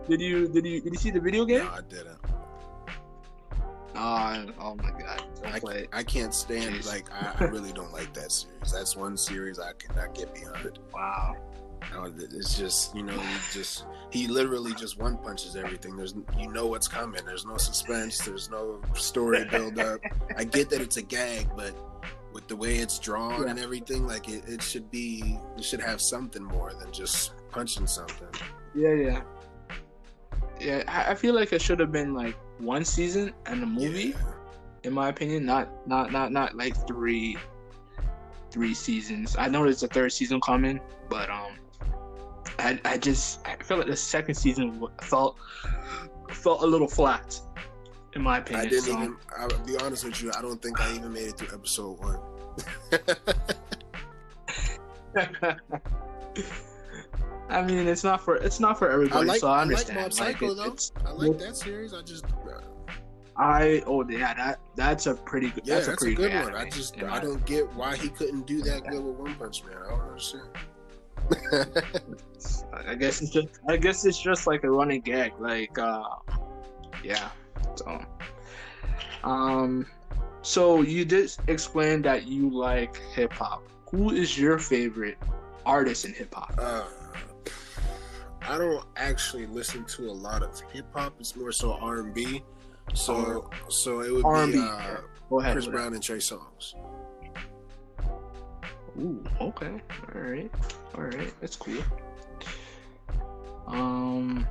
Did 0.10 0.20
you 0.20 0.48
did 0.50 0.66
you 0.66 0.82
did 0.82 0.94
you 0.94 1.00
see 1.00 1.12
the 1.12 1.20
video 1.20 1.46
game? 1.46 1.64
No, 1.64 1.72
I 1.72 1.82
didn't. 1.88 2.20
Uh, 3.96 4.46
oh 4.60 4.76
my 4.76 4.92
god! 4.92 5.24
I, 5.46 5.60
play. 5.60 5.88
I 5.94 6.04
can't 6.04 6.34
stand 6.34 6.76
Jeez. 6.76 6.88
like 6.88 7.10
I, 7.14 7.36
I 7.40 7.44
really 7.46 7.72
don't 7.72 7.94
like 7.94 8.14
that 8.14 8.32
series. 8.32 8.72
That's 8.72 8.98
one 8.98 9.16
series 9.16 9.60
I 9.60 9.72
cannot 9.74 10.14
get 10.14 10.34
behind. 10.34 10.66
It. 10.66 10.80
Wow. 10.94 11.38
It's 12.18 12.58
just 12.58 12.96
you 12.96 13.04
know 13.04 13.18
he 13.18 13.36
just 13.52 13.86
he 14.12 14.28
literally 14.28 14.74
just 14.74 15.00
one 15.00 15.18
punches 15.18 15.56
everything. 15.56 15.96
There's 15.98 16.16
you 16.38 16.50
know 16.52 16.68
what's 16.68 16.88
coming. 16.88 17.22
There's 17.26 17.46
no 17.46 17.58
suspense. 17.58 18.20
There's 18.20 18.50
no 18.50 18.82
story 18.94 19.46
build 19.46 19.80
up. 19.80 20.00
I 20.38 20.44
get 20.44 20.70
that 20.72 20.82
it's 20.82 20.98
a 20.98 21.02
gag, 21.02 21.48
but 21.56 21.74
with 22.34 22.48
the 22.48 22.56
way 22.56 22.78
it's 22.78 22.98
drawn 23.00 23.44
Yeah. 23.44 23.50
and 23.50 23.60
everything, 23.60 24.08
like 24.08 24.28
it, 24.30 24.44
it 24.48 24.62
should 24.62 24.90
be 24.92 25.38
it 25.58 25.64
should 25.64 25.82
have 25.82 26.02
something 26.02 26.44
more 26.44 26.74
than 26.74 26.92
just 26.92 27.34
punching 27.52 27.88
something. 27.88 28.28
Yeah, 28.76 28.94
yeah, 28.94 29.22
yeah. 30.60 30.84
I, 30.88 31.12
I 31.12 31.16
feel 31.16 31.36
like 31.36 31.54
it 31.54 31.62
should 31.62 31.80
have 31.80 31.92
been 31.92 32.14
like 32.14 32.36
one 32.60 32.86
season 32.86 33.34
and 33.46 33.62
a 33.64 33.66
movie, 33.68 34.16
Yeah. 34.16 34.34
in 34.84 34.94
my 34.94 35.10
opinion. 35.10 35.46
Not 35.46 35.70
not 35.88 36.12
not 36.12 36.32
not 36.32 36.56
like 36.56 36.76
three 36.88 37.38
three 38.52 38.74
seasons. 38.74 39.36
I 39.38 39.48
know 39.48 39.64
there's 39.64 39.84
a 39.84 39.88
third 39.88 40.12
season 40.12 40.40
coming, 40.42 40.80
but 41.10 41.30
um, 41.30 41.54
I 42.60 42.80
I 42.86 42.98
just 42.98 43.46
I 43.48 43.56
feel 43.64 43.78
like 43.78 43.88
the 43.88 43.96
second 43.96 44.36
season 44.36 44.88
felt 45.02 45.38
felt 46.32 46.62
a 46.64 46.66
little 46.66 46.88
flat, 46.88 47.40
in 48.16 48.22
my 48.22 48.38
opinion. 48.40 48.66
I 48.66 48.70
didn't 48.70 48.84
so- 48.86 48.94
even. 48.98 49.16
I'll 49.38 49.50
be 49.66 49.78
honest 49.78 50.04
with 50.06 50.22
you. 50.22 50.32
I 50.38 50.42
don't 50.42 50.62
think 50.62 50.80
I 50.80 50.94
even 50.96 51.12
made 51.14 51.28
it 51.30 51.38
through 51.38 51.56
episode 51.56 52.00
one. 52.00 52.20
I 57.50 57.62
mean, 57.62 57.88
it's 57.88 58.04
not 58.04 58.22
for 58.22 58.36
it's 58.38 58.60
not 58.60 58.80
for 58.80 58.90
I 58.90 58.94
everybody, 58.94 59.28
like 59.28 59.40
so 59.42 59.48
I 59.48 59.52
I 59.52 59.56
like 59.58 59.62
understand. 59.64 59.96
Mob 59.98 60.06
Like, 60.06 60.14
Psycho 60.14 60.52
it- 60.52 60.56
though. 60.56 61.10
I 61.10 61.12
like 61.12 61.38
that 61.40 61.58
series. 61.58 61.94
I 61.94 62.02
just 62.02 62.26
I 63.36 63.82
oh 63.88 64.08
yeah, 64.08 64.34
that 64.36 64.60
that's 64.76 65.08
a 65.08 65.16
pretty 65.16 65.50
good. 65.50 65.66
yeah, 65.66 65.76
that's, 65.76 65.88
that's, 65.88 66.04
a 66.04 66.06
a 66.12 66.16
pretty 66.16 66.16
good 66.16 66.34
one. 66.46 66.56
I 66.56 66.70
just 66.70 67.02
I 67.02 67.20
don't 67.20 67.44
get 67.46 67.72
why 67.74 67.96
he 67.96 68.10
couldn't 68.10 68.46
do 68.46 68.62
that 68.62 68.86
good 68.88 69.04
with 69.04 69.16
One 69.16 69.36
Punch 69.36 69.64
Man. 69.64 69.76
I 69.84 69.90
don't 69.90 70.02
understand. 70.02 70.44
I 72.88 72.96
guess 72.96 73.22
it's 73.22 73.32
just 73.32 73.60
I 73.68 73.78
guess 73.78 74.06
it's 74.06 74.22
just 74.22 74.48
like 74.48 74.64
a 74.64 74.70
running 74.70 75.02
gag. 75.02 75.34
Like 75.40 75.78
uh 75.78 76.04
yeah. 77.04 77.30
So 77.76 78.04
um 79.24 79.86
so 80.42 80.82
you 80.82 81.06
did 81.06 81.32
explain 81.48 82.02
that 82.04 82.28
you 82.28 82.50
like 82.50 82.98
hip 83.14 83.34
hop. 83.34 83.64
Who 83.92 84.12
is 84.12 84.38
your 84.38 84.58
favorite 84.60 85.18
artist 85.66 86.06
in 86.06 86.14
hip 86.14 86.34
hop? 86.34 86.54
uh, 86.58 86.84
I 88.46 88.58
don't 88.58 88.86
actually 88.98 89.46
listen 89.46 89.86
to 89.86 90.10
a 90.10 90.12
lot 90.12 90.44
of 90.44 90.60
hip 90.72 90.86
hop. 90.94 91.16
It's 91.20 91.36
more 91.36 91.52
so 91.52 91.74
R 91.74 92.00
and 92.00 92.14
B. 92.14 92.44
So 92.94 93.50
so 93.70 94.02
it 94.02 94.12
would 94.12 94.26
R&B. 94.26 94.54
be 94.54 94.60
uh. 94.60 94.98
Chris. 95.52 95.68
Brown 95.68 95.94
and 95.94 96.04
Trey 96.04 96.18
Songz. 96.18 96.76
Ooh, 99.00 99.24
okay. 99.42 99.82
All 100.16 100.22
right. 100.22 100.52
All 100.96 101.04
right. 101.04 101.34
That's 101.42 101.56
cool. 101.56 101.84
Um 103.68 104.48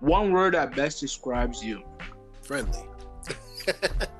one 0.00 0.32
word 0.32 0.54
that 0.54 0.74
best 0.76 1.00
describes 1.00 1.64
you. 1.64 1.82
Friendly. 2.42 2.84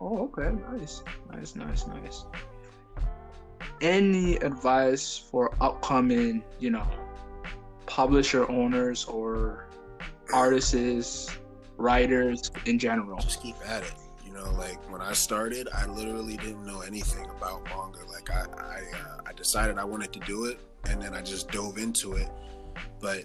Oh, 0.00 0.24
okay. 0.24 0.50
Nice. 0.72 1.02
Nice, 1.32 1.54
nice, 1.56 1.86
nice. 1.86 2.24
Any 3.80 4.36
advice 4.36 5.18
for 5.18 5.54
upcoming, 5.60 6.42
you 6.58 6.70
know, 6.70 6.86
publisher 7.86 8.50
owners 8.50 9.04
or 9.04 9.68
artists, 10.32 11.36
writers 11.76 12.50
in 12.66 12.78
general? 12.78 13.18
Just 13.18 13.42
keep 13.42 13.56
at 13.66 13.82
it. 13.82 13.94
Know, 14.42 14.52
like 14.52 14.90
when 14.90 15.00
I 15.00 15.12
started, 15.12 15.68
I 15.72 15.86
literally 15.86 16.36
didn't 16.36 16.64
know 16.66 16.80
anything 16.80 17.28
about 17.30 17.64
manga. 17.64 18.04
Like 18.10 18.30
I 18.30 18.46
I, 18.58 18.82
uh, 18.96 19.20
I 19.26 19.32
decided 19.32 19.78
I 19.78 19.84
wanted 19.84 20.12
to 20.14 20.20
do 20.20 20.46
it, 20.46 20.58
and 20.88 21.00
then 21.00 21.14
I 21.14 21.22
just 21.22 21.50
dove 21.50 21.78
into 21.78 22.14
it. 22.14 22.28
But 23.00 23.24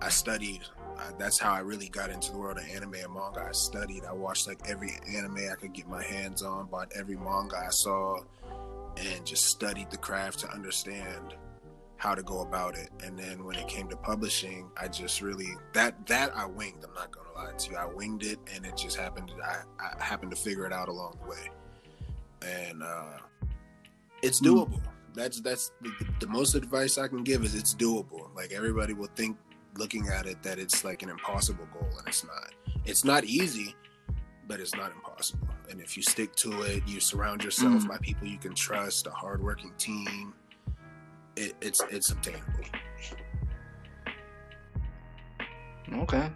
I 0.00 0.08
studied. 0.08 0.62
Uh, 0.98 1.12
that's 1.18 1.38
how 1.38 1.52
I 1.52 1.60
really 1.60 1.88
got 1.88 2.10
into 2.10 2.32
the 2.32 2.38
world 2.38 2.58
of 2.58 2.64
anime 2.68 2.94
and 2.94 3.14
manga. 3.14 3.46
I 3.48 3.52
studied. 3.52 4.04
I 4.04 4.12
watched 4.12 4.46
like 4.46 4.58
every 4.68 4.98
anime 5.14 5.48
I 5.50 5.54
could 5.54 5.72
get 5.72 5.86
my 5.86 6.02
hands 6.02 6.42
on, 6.42 6.66
bought 6.66 6.92
every 6.94 7.16
manga 7.16 7.56
I 7.56 7.70
saw, 7.70 8.18
and 8.96 9.24
just 9.24 9.44
studied 9.46 9.90
the 9.90 9.98
craft 9.98 10.40
to 10.40 10.50
understand 10.50 11.34
how 11.98 12.14
to 12.14 12.22
go 12.22 12.40
about 12.40 12.76
it. 12.78 12.88
And 13.04 13.18
then 13.18 13.44
when 13.44 13.56
it 13.56 13.68
came 13.68 13.88
to 13.88 13.96
publishing, 13.96 14.70
I 14.80 14.88
just 14.88 15.20
really 15.20 15.48
that 15.74 16.06
that 16.06 16.34
I 16.36 16.46
winged. 16.46 16.84
I'm 16.84 16.94
not 16.94 17.10
gonna 17.12 17.32
lie 17.34 17.52
to 17.56 17.70
you. 17.70 17.76
I 17.76 17.86
winged 17.86 18.24
it, 18.24 18.38
and 18.54 18.64
it 18.64 18.76
just 18.76 18.96
happened. 18.96 19.32
I, 19.44 19.62
I 19.78 20.02
happened 20.02 20.30
to 20.30 20.36
figure 20.36 20.64
it 20.64 20.72
out 20.72 20.88
along 20.88 21.18
the 21.22 21.28
way, 21.28 21.50
and 22.42 22.82
uh, 22.82 23.18
it's 24.22 24.38
Hmm. 24.38 24.46
doable. 24.46 24.80
That's 25.14 25.40
that's 25.40 25.72
the, 25.82 25.90
the 26.20 26.26
most 26.28 26.54
advice 26.54 26.96
I 26.98 27.08
can 27.08 27.24
give 27.24 27.42
is 27.44 27.54
it's 27.54 27.74
doable. 27.74 28.34
Like 28.34 28.52
everybody 28.52 28.92
will 28.94 29.10
think 29.16 29.36
looking 29.76 30.08
at 30.08 30.26
it 30.26 30.42
that 30.42 30.58
it's 30.58 30.84
like 30.84 31.02
an 31.02 31.08
impossible 31.08 31.66
goal, 31.72 31.88
and 31.98 32.06
it's 32.06 32.24
not. 32.24 32.54
It's 32.84 33.04
not 33.04 33.24
easy, 33.24 33.74
but 34.46 34.60
it's 34.60 34.74
not 34.74 34.92
impossible. 34.92 35.48
And 35.68 35.80
if 35.80 35.96
you 35.96 36.02
stick 36.02 36.34
to 36.36 36.62
it, 36.62 36.82
you 36.86 37.00
surround 37.00 37.42
yourself 37.44 37.82
Mhm. 37.82 37.88
by 37.88 37.98
people 37.98 38.26
you 38.28 38.38
can 38.38 38.54
trust, 38.54 39.06
a 39.06 39.10
hardworking 39.10 39.72
team. 39.78 40.32
It, 41.38 41.54
it's 41.60 41.80
it's 41.90 42.10
obtainable. 42.10 42.64
Okay. 45.92 46.30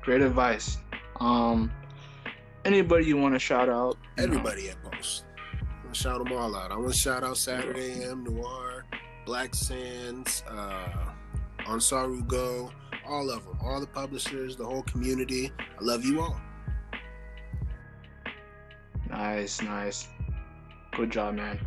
Great 0.00 0.22
advice. 0.22 0.78
Um 1.20 1.70
anybody 2.64 3.04
you 3.06 3.18
want 3.18 3.34
to 3.34 3.38
shout 3.38 3.68
out? 3.68 3.98
you 4.16 4.26
know? 4.26 4.32
Everybody 4.32 4.70
at 4.70 4.82
Pulse. 4.82 5.24
I 5.62 5.92
shout 5.92 6.24
them 6.24 6.32
all 6.32 6.56
out. 6.56 6.72
I 6.72 6.76
want 6.76 6.92
to 6.92 6.98
shout 6.98 7.22
out 7.22 7.36
Saturday 7.36 8.02
AM, 8.02 8.24
Noir, 8.24 8.86
Black 9.26 9.54
Sands, 9.54 10.42
uh, 10.48 11.12
Ansaru 11.66 12.26
Go, 12.26 12.72
all 13.06 13.30
of 13.30 13.44
them, 13.44 13.58
all 13.62 13.80
the 13.80 13.86
publishers, 13.86 14.56
the 14.56 14.64
whole 14.64 14.82
community. 14.84 15.52
I 15.60 15.84
love 15.84 16.04
you 16.04 16.20
all. 16.20 16.40
Nice, 19.10 19.60
nice. 19.62 20.08
Good 20.92 21.10
job, 21.12 21.34
man. 21.34 21.60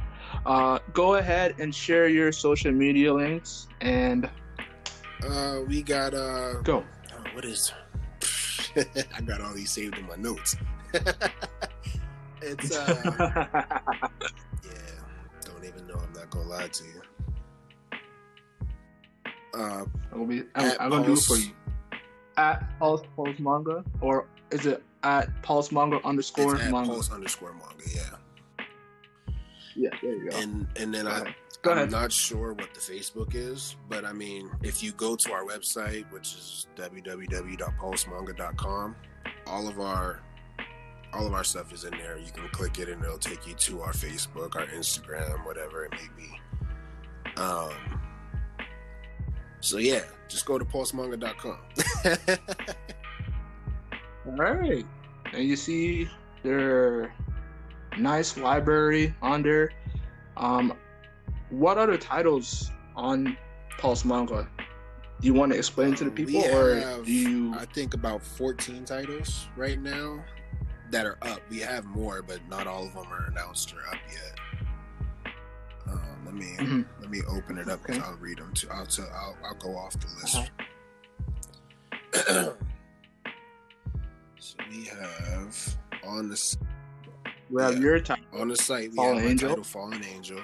Uh, 0.47 0.79
go 0.93 1.15
ahead 1.15 1.55
and 1.60 1.75
share 1.75 2.07
your 2.07 2.31
social 2.31 2.71
media 2.71 3.13
links 3.13 3.67
and 3.81 4.29
Uh, 5.23 5.60
we 5.67 5.81
got 5.81 6.13
uh, 6.13 6.53
go. 6.62 6.86
oh, 7.12 7.23
what 7.33 7.43
is? 7.43 7.73
I 8.77 9.21
got 9.25 9.41
all 9.41 9.53
these 9.53 9.71
saved 9.71 9.97
in 9.97 10.07
my 10.07 10.15
notes. 10.15 10.55
it's 12.41 12.77
uh, 12.77 12.93
yeah. 14.63 14.71
Don't 15.41 15.65
even 15.65 15.86
know. 15.88 15.95
I'm 15.99 16.13
not 16.13 16.29
gonna 16.29 16.47
lie 16.47 16.67
to 16.67 16.83
you. 16.86 17.01
Uh, 19.53 19.86
I'll 20.13 20.25
be, 20.25 20.43
I'm, 20.55 20.71
I'm 20.79 20.89
gonna 20.91 21.05
do 21.07 21.13
it 21.13 21.19
for 21.19 21.36
you. 21.38 21.51
At 22.38 22.77
Pulse 22.79 23.01
Pulse 23.15 23.39
Manga, 23.39 23.83
or 23.99 24.27
is 24.51 24.65
it 24.67 24.83
at 25.03 25.41
Pulse 25.41 25.71
Manga 25.71 25.99
underscore 26.05 26.55
it's 26.55 26.63
at 26.65 26.71
manga? 26.71 26.89
Pulse 26.89 27.12
underscore 27.12 27.53
manga. 27.53 27.83
Yeah. 27.93 28.03
Yeah, 29.77 29.89
there 30.01 30.15
you 30.15 30.29
go. 30.31 30.37
And 30.37 30.67
and 30.75 30.93
then 30.93 31.07
I 31.07 31.33
I'm 31.65 31.71
ahead. 31.77 31.91
not 31.91 32.11
sure 32.11 32.53
what 32.53 32.73
the 32.73 32.79
Facebook 32.79 33.35
is, 33.35 33.75
but 33.89 34.03
I 34.05 34.13
mean, 34.13 34.49
if 34.63 34.81
you 34.81 34.91
go 34.93 35.15
to 35.15 35.31
our 35.33 35.43
website, 35.43 36.11
which 36.11 36.33
is 36.33 36.65
www.pulsemanga.com, 36.75 38.95
all 39.45 39.67
of 39.67 39.79
our 39.79 40.21
all 41.13 41.27
of 41.27 41.33
our 41.33 41.43
stuff 41.43 41.71
is 41.73 41.83
in 41.85 41.91
there. 41.91 42.17
You 42.17 42.31
can 42.31 42.47
click 42.49 42.79
it 42.79 42.89
and 42.89 43.03
it'll 43.03 43.17
take 43.19 43.45
you 43.47 43.53
to 43.53 43.81
our 43.81 43.93
Facebook, 43.93 44.55
our 44.55 44.65
Instagram, 44.67 45.45
whatever 45.45 45.85
it 45.85 45.91
may 45.91 46.07
be. 46.17 46.39
Um 47.41 47.71
so 49.59 49.77
yeah, 49.77 50.03
just 50.27 50.45
go 50.45 50.57
to 50.57 50.65
pulsemanga.com. 50.65 51.59
All 54.27 54.33
right, 54.33 54.85
and 55.33 55.43
you 55.43 55.55
see 55.55 56.09
their 56.43 57.13
nice 57.99 58.38
library 58.38 59.13
on 59.21 59.43
there. 59.43 59.71
Um, 60.36 60.73
what 61.49 61.77
other 61.77 61.97
titles 61.97 62.71
on 62.95 63.38
Pulse 63.77 64.03
Manga? 64.05 64.47
Do 65.19 65.25
you 65.27 65.33
want 65.33 65.51
to 65.51 65.57
explain 65.57 65.95
to 65.95 66.03
the 66.03 66.12
people, 66.12 66.43
or 66.45 67.03
do 67.03 67.12
you? 67.12 67.53
I 67.55 67.65
think 67.65 67.95
about 67.95 68.21
14 68.21 68.86
titles 68.86 69.47
right 69.55 69.81
now 69.81 70.23
that 70.91 71.07
are 71.07 71.17
up. 71.23 71.41
We 71.49 71.57
have 71.60 71.86
more, 71.86 72.21
but 72.21 72.39
not 72.47 72.67
all 72.67 72.86
of 72.86 72.93
them 72.93 73.07
are 73.12 73.25
announced 73.25 73.73
or 73.73 73.79
up 73.88 73.97
yet. 74.12 74.39
Um, 75.88 76.23
let 76.25 76.36
me 76.36 76.55
Mhm. 76.60 76.86
let 76.99 77.10
me 77.10 77.21
open 77.27 77.57
it 77.57 77.67
up 77.67 77.81
because 77.81 77.97
Okay. 77.97 78.05
I'll 78.05 78.17
read 78.17 78.38
them 78.38 78.53
too. 78.53 78.67
I'll, 78.69 78.86
t- 78.86 79.01
I'll 79.13 79.36
I'll 79.43 79.55
go 79.55 79.75
off 79.75 79.93
the 79.99 80.07
list. 80.21 80.36
Uh-huh. 80.36 80.45
so 84.39 84.55
we 84.69 84.86
have 84.86 85.77
on 86.03 86.29
the 86.29 86.38
we 87.49 87.62
have 87.62 87.75
yeah. 87.75 87.79
your 87.81 87.99
title. 87.99 88.25
on 88.39 88.47
the 88.49 88.55
site 88.57 88.91
we 88.91 88.95
Fallen 88.95 89.17
have 89.19 89.25
Angel. 89.29 89.49
title 89.49 89.63
Fallen 89.63 90.03
Angel. 90.03 90.39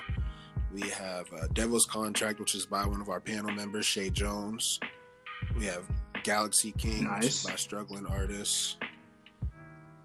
We 0.74 0.90
have 0.90 1.32
uh, 1.34 1.48
Devil's 1.54 1.86
Contract, 1.86 2.40
which 2.40 2.56
is 2.56 2.66
by 2.66 2.86
one 2.86 3.00
of 3.02 3.10
our 3.10 3.20
panel 3.20 3.52
members, 3.52 3.86
Shay 3.86 4.10
Jones. 4.10 4.80
we 5.58 5.66
have 5.66 5.84
Galaxy 6.24 6.72
King, 6.72 7.14
which 7.16 7.26
is 7.26 7.44
Nice. 7.44 7.46
by 7.46 7.56
struggling 7.56 8.06
artists. 8.08 8.78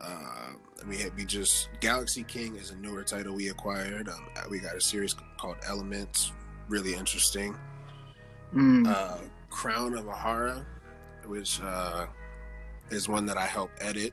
Uh, 0.01 0.51
we 0.89 0.97
had, 0.99 1.15
we 1.17 1.25
just 1.25 1.69
Galaxy 1.81 2.23
King 2.25 2.55
is 2.57 2.71
a 2.71 2.77
newer 2.77 3.03
title 3.03 3.35
we 3.35 3.49
acquired. 3.49 4.09
Um, 4.09 4.27
we 4.51 4.59
got 4.59 4.77
a 4.77 4.81
series 4.81 5.15
called 5.39 5.57
Elements, 5.67 6.33
really 6.69 6.95
interesting. 6.95 7.57
Mm, 8.55 8.87
Uh, 8.87 9.19
Crown 9.51 9.95
of 9.95 10.05
Ahara, 10.07 10.65
which 11.27 11.61
uh, 11.63 12.07
is 12.91 13.09
one 13.09 13.27
that 13.27 13.37
I 13.39 13.47
help 13.47 13.71
edit. 13.81 14.13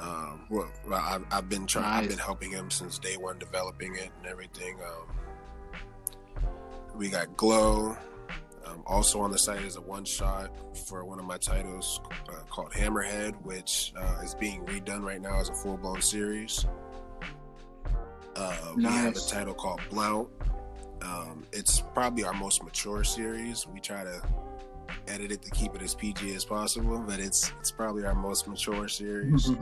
Um, 0.00 0.46
well, 0.50 0.70
I've, 0.92 1.24
I've 1.30 1.48
been 1.48 1.66
trying. 1.66 1.84
I've 2.04 2.08
been 2.08 2.18
helping 2.18 2.50
him 2.50 2.70
since 2.70 2.98
day 2.98 3.16
one, 3.16 3.38
developing 3.38 3.94
it 3.94 4.10
and 4.18 4.26
everything. 4.26 4.76
Um, 4.84 6.46
we 6.96 7.08
got 7.08 7.36
Glow. 7.36 7.96
Um, 8.66 8.82
also 8.86 9.20
on 9.20 9.30
the 9.30 9.38
site 9.38 9.60
is 9.62 9.76
a 9.76 9.80
one 9.80 10.04
shot 10.06 10.50
for 10.86 11.04
one 11.04 11.18
of 11.18 11.26
my 11.26 11.36
titles 11.36 12.00
uh, 12.30 12.32
called 12.48 12.72
Hammerhead, 12.72 13.34
which 13.42 13.92
uh, 13.96 14.20
is 14.24 14.34
being 14.34 14.64
redone 14.64 15.02
right 15.02 15.20
now 15.20 15.38
as 15.38 15.48
a 15.50 15.54
full 15.54 15.76
blown 15.76 16.00
series. 16.00 16.64
Uh, 18.36 18.56
We 18.74 18.84
have 18.84 19.16
a 19.16 19.20
title 19.20 19.54
called 19.54 19.80
Blount. 19.90 20.28
Um, 21.02 21.44
it's 21.52 21.80
probably 21.92 22.24
our 22.24 22.32
most 22.32 22.64
mature 22.64 23.04
series. 23.04 23.66
We 23.68 23.80
try 23.80 24.02
to 24.02 24.22
edit 25.06 25.30
it 25.30 25.42
to 25.42 25.50
keep 25.50 25.74
it 25.74 25.82
as 25.82 25.94
PG 25.94 26.34
as 26.34 26.44
possible, 26.46 26.98
but 27.06 27.20
it's 27.20 27.52
it's 27.60 27.70
probably 27.70 28.04
our 28.06 28.14
most 28.14 28.48
mature 28.48 28.88
series. 28.88 29.50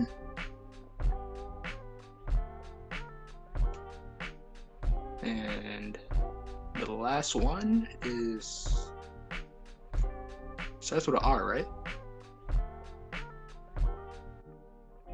and 5.22 5.98
the 6.74 6.92
last 6.92 7.34
one 7.34 7.88
is 8.04 8.88
starts 10.80 11.06
with 11.06 11.16
an 11.16 11.22
R, 11.22 11.46
right? 11.46 11.66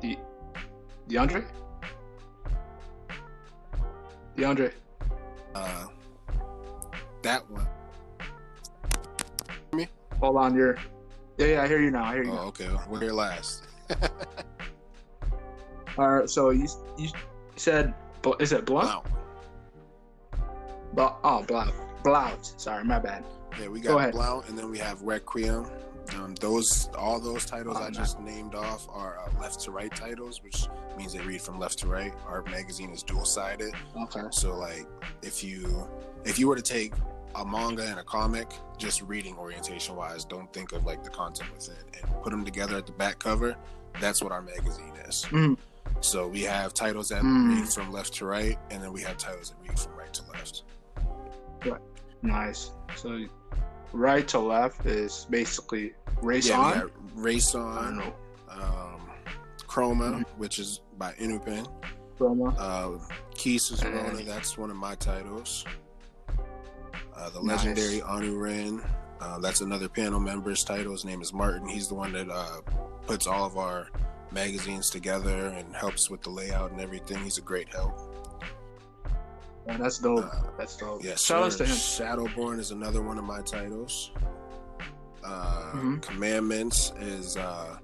De- 0.00 0.18
DeAndre? 1.08 1.44
DeAndre. 4.36 4.72
Uh, 5.54 5.86
that 7.22 7.48
one. 7.50 7.66
Hold 10.20 10.36
on, 10.36 10.54
you're. 10.54 10.76
Yeah, 11.36 11.46
yeah, 11.46 11.62
I 11.62 11.68
hear 11.68 11.80
you 11.80 11.90
now. 11.90 12.04
I 12.04 12.14
hear 12.14 12.24
you. 12.24 12.32
Oh, 12.32 12.34
now. 12.34 12.42
okay. 12.44 12.68
We're 12.88 13.00
here 13.00 13.12
last. 13.12 13.64
All 15.98 16.10
right, 16.10 16.28
so 16.30 16.50
you 16.50 16.66
you 16.96 17.10
said 17.56 17.94
is 18.40 18.52
it 18.52 18.64
blunt? 18.64 18.88
Wow. 18.88 19.04
Bl- 20.94 21.06
oh, 21.24 21.42
blount. 21.46 21.74
Blount. 22.04 22.54
Sorry, 22.56 22.84
my 22.84 22.98
bad. 22.98 23.24
Yeah, 23.60 23.68
we 23.68 23.80
Go 23.80 23.90
got 23.94 23.98
ahead. 23.98 24.12
Blount, 24.12 24.48
and 24.48 24.58
then 24.58 24.70
we 24.70 24.78
have 24.78 25.02
Requiem. 25.02 25.66
Um, 26.16 26.34
those 26.36 26.88
all 26.96 27.20
those 27.20 27.44
titles 27.44 27.76
Oh, 27.78 27.82
I 27.84 27.90
just 27.90 28.18
named 28.20 28.54
off 28.54 28.88
are 28.90 29.18
uh, 29.18 29.40
left 29.42 29.60
to 29.60 29.70
right 29.70 29.94
titles, 29.94 30.42
which 30.42 30.66
means 30.96 31.12
they 31.12 31.20
read 31.20 31.42
from 31.42 31.58
left 31.58 31.78
to 31.80 31.86
right. 31.86 32.14
Our 32.26 32.42
magazine 32.44 32.90
is 32.90 33.02
dual 33.02 33.26
sided, 33.26 33.74
Okay. 34.04 34.22
so 34.30 34.56
like 34.56 34.86
if 35.22 35.44
you 35.44 35.86
if 36.24 36.38
you 36.38 36.48
were 36.48 36.56
to 36.56 36.62
take 36.62 36.94
a 37.34 37.44
manga 37.44 37.82
and 37.84 37.98
a 37.98 38.02
comic, 38.04 38.50
just 38.78 39.02
reading 39.02 39.36
orientation 39.36 39.96
wise, 39.96 40.24
don't 40.24 40.50
think 40.54 40.72
of 40.72 40.86
like 40.86 41.04
the 41.04 41.10
content 41.10 41.52
within, 41.52 41.76
and 42.00 42.22
put 42.22 42.30
them 42.30 42.42
together 42.42 42.76
at 42.78 42.86
the 42.86 42.92
back 42.92 43.18
cover. 43.18 43.54
That's 44.00 44.22
what 44.22 44.32
our 44.32 44.40
magazine 44.42 44.94
is. 45.06 45.26
Mhm. 45.28 45.58
So 46.00 46.26
we 46.26 46.40
have 46.42 46.72
titles 46.72 47.10
that 47.10 47.22
Mm. 47.22 47.50
read 47.60 47.68
from 47.68 47.92
left 47.92 48.14
to 48.14 48.24
right, 48.24 48.58
and 48.70 48.82
then 48.82 48.92
we 48.94 49.02
have 49.02 49.18
titles 49.18 49.50
that 49.50 49.68
read 49.68 49.78
from 49.78 49.94
right 49.94 50.12
to 50.14 50.22
left. 50.32 50.62
Nice. 52.22 52.72
So 52.96 53.24
right 53.92 54.26
to 54.28 54.38
left 54.38 54.86
is 54.86 55.26
basically 55.30 55.94
race 56.22 56.48
yeah, 56.48 56.58
on. 56.60 56.90
Race 57.14 57.54
On, 57.54 58.02
um, 58.50 59.00
Chroma, 59.66 60.20
Mhm. 60.20 60.24
which 60.36 60.58
is 60.58 60.80
by 60.98 61.12
Inupen. 61.14 61.66
Promo. 62.18 62.52
Uh, 62.58 62.98
Key 63.34 63.56
Suzerona, 63.56 64.18
And- 64.18 64.26
that's 64.28 64.58
one 64.58 64.70
of 64.70 64.76
my 64.76 64.94
titles. 64.96 65.64
Uh, 67.14 67.30
the 67.30 67.42
Nice. 67.42 67.64
legendary 67.64 68.02
Anu 68.02 68.36
Ren, 68.38 68.82
uh, 69.20 69.38
that's 69.38 69.60
another 69.60 69.88
panel 69.88 70.18
member's 70.20 70.64
title. 70.64 70.92
His 70.92 71.04
name 71.04 71.20
is 71.22 71.32
Martin. 71.32 71.68
He's 71.68 71.88
the 71.88 71.94
one 71.94 72.12
that 72.12 72.28
uh, 72.28 72.60
puts 73.06 73.26
all 73.26 73.44
of 73.44 73.56
our 73.56 73.88
magazines 74.32 74.90
together 74.90 75.46
and 75.48 75.74
helps 75.74 76.10
with 76.10 76.22
the 76.22 76.30
layout 76.30 76.70
and 76.72 76.80
everything. 76.80 77.18
He's 77.22 77.38
a 77.38 77.42
great 77.42 77.68
help. 77.68 78.07
Yeah, 79.68 79.76
that's 79.76 79.98
dope. 79.98 80.24
Uh, 80.24 80.30
that's 80.56 80.76
dope. 80.76 81.04
Yes, 81.04 81.22
Shout 81.22 81.44
outs 81.44 81.56
to 81.56 81.66
him. 81.66 81.76
Shadowborn 81.76 82.58
is 82.58 82.70
another 82.70 83.02
one 83.02 83.18
of 83.18 83.24
my 83.24 83.42
titles. 83.42 84.10
Uh, 85.22 85.72
Mhm. 85.74 86.00
Commandments 86.02 86.92
is 86.98 87.36
uh, 87.36 87.76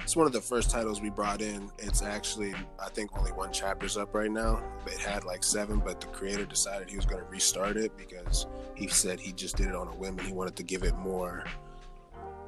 it's 0.00 0.14
one 0.16 0.26
of 0.26 0.32
the 0.32 0.40
first 0.40 0.70
titles 0.70 1.00
we 1.00 1.10
brought 1.10 1.42
in. 1.42 1.70
It's 1.78 2.02
actually 2.02 2.54
I 2.80 2.88
think 2.90 3.16
only 3.18 3.32
one 3.32 3.52
chapter's 3.52 3.96
up 3.96 4.14
right 4.14 4.30
now. 4.30 4.62
It 4.86 4.98
had 4.98 5.24
like 5.24 5.42
seven, 5.42 5.80
but 5.80 6.00
the 6.00 6.06
creator 6.08 6.44
decided 6.46 6.88
he 6.88 6.96
was 6.96 7.04
going 7.06 7.20
to 7.22 7.28
restart 7.28 7.76
it 7.76 7.96
because 7.96 8.46
he 8.76 8.86
said 8.86 9.18
he 9.18 9.32
just 9.32 9.56
did 9.56 9.66
it 9.66 9.74
on 9.74 9.88
a 9.88 9.94
whim 9.96 10.16
and 10.18 10.26
he 10.26 10.32
wanted 10.32 10.54
to 10.56 10.62
give 10.62 10.84
it 10.84 10.96
more 10.98 11.44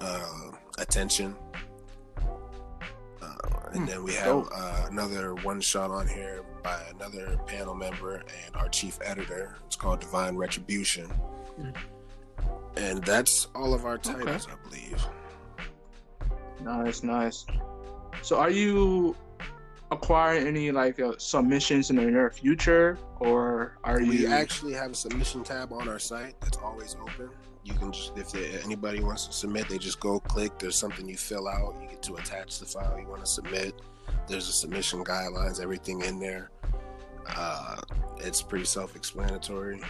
uh, 0.01 0.51
attention. 0.79 1.35
Uh, 3.21 3.35
and 3.73 3.81
Hmm, 3.81 3.87
then 3.87 4.05
we 4.05 4.15
have 4.15 4.49
uh, 4.55 4.87
another 4.91 5.35
one 5.37 5.61
shot 5.61 5.91
on 5.91 6.07
here 6.07 6.43
by 6.65 6.81
another 6.95 7.39
panel 7.47 7.75
member 7.75 8.17
and 8.47 8.57
our 8.57 8.69
chief 8.69 8.99
editor. 9.05 9.57
It's 9.67 9.77
called 9.77 10.01
Divine 10.01 10.35
Retribution. 10.35 11.05
Hmm. 11.07 11.71
And 12.77 13.05
that's 13.05 13.47
all 13.55 13.73
of 13.73 13.85
our 13.85 13.99
titles, 13.99 14.49
I 14.51 14.69
believe. 14.69 15.07
Nice, 16.63 17.03
nice. 17.05 17.47
So, 18.23 18.39
are 18.39 18.51
you 18.51 19.15
acquiring 19.91 20.47
any 20.47 20.73
like 20.73 20.99
uh, 20.99 21.13
submissions 21.19 21.91
in 21.91 21.97
the 21.97 22.03
near 22.03 22.31
future, 22.31 22.99
or 23.21 23.77
are 23.85 23.99
We 24.01 24.23
you? 24.23 24.29
actually 24.29 24.73
have 24.73 24.91
a 24.93 24.95
submission 24.95 25.45
tab 25.45 25.73
on 25.73 25.89
our 25.89 25.99
site 25.99 26.41
that's 26.41 26.57
always 26.57 26.97
open. 27.01 27.31
You 27.63 27.75
can 27.75 27.93
just, 27.93 28.17
if 28.17 28.31
there, 28.33 28.61
anybody 28.65 29.01
wants 29.03 29.27
to 29.27 29.33
submit, 29.33 29.69
they 29.69 29.79
just 29.79 30.01
go 30.01 30.21
click. 30.21 30.59
There's 30.59 30.77
something 30.77 31.09
you 31.09 31.17
fill 31.17 31.49
out. 31.49 31.77
You 31.81 31.89
get 31.89 32.03
to 32.05 32.15
attach 32.17 32.59
the 32.59 32.67
file 32.67 32.99
you 32.99 33.07
want 33.07 33.21
to 33.21 33.31
submit. 33.31 33.81
There's 34.27 34.49
a 34.49 34.53
submission 34.53 35.05
guidelines, 35.05 35.63
everything 35.63 36.03
in 36.03 36.19
there. 36.19 36.51
Uh, 37.29 37.77
it's 38.19 38.43
pretty 38.43 38.65
self-explanatory. 38.65 39.81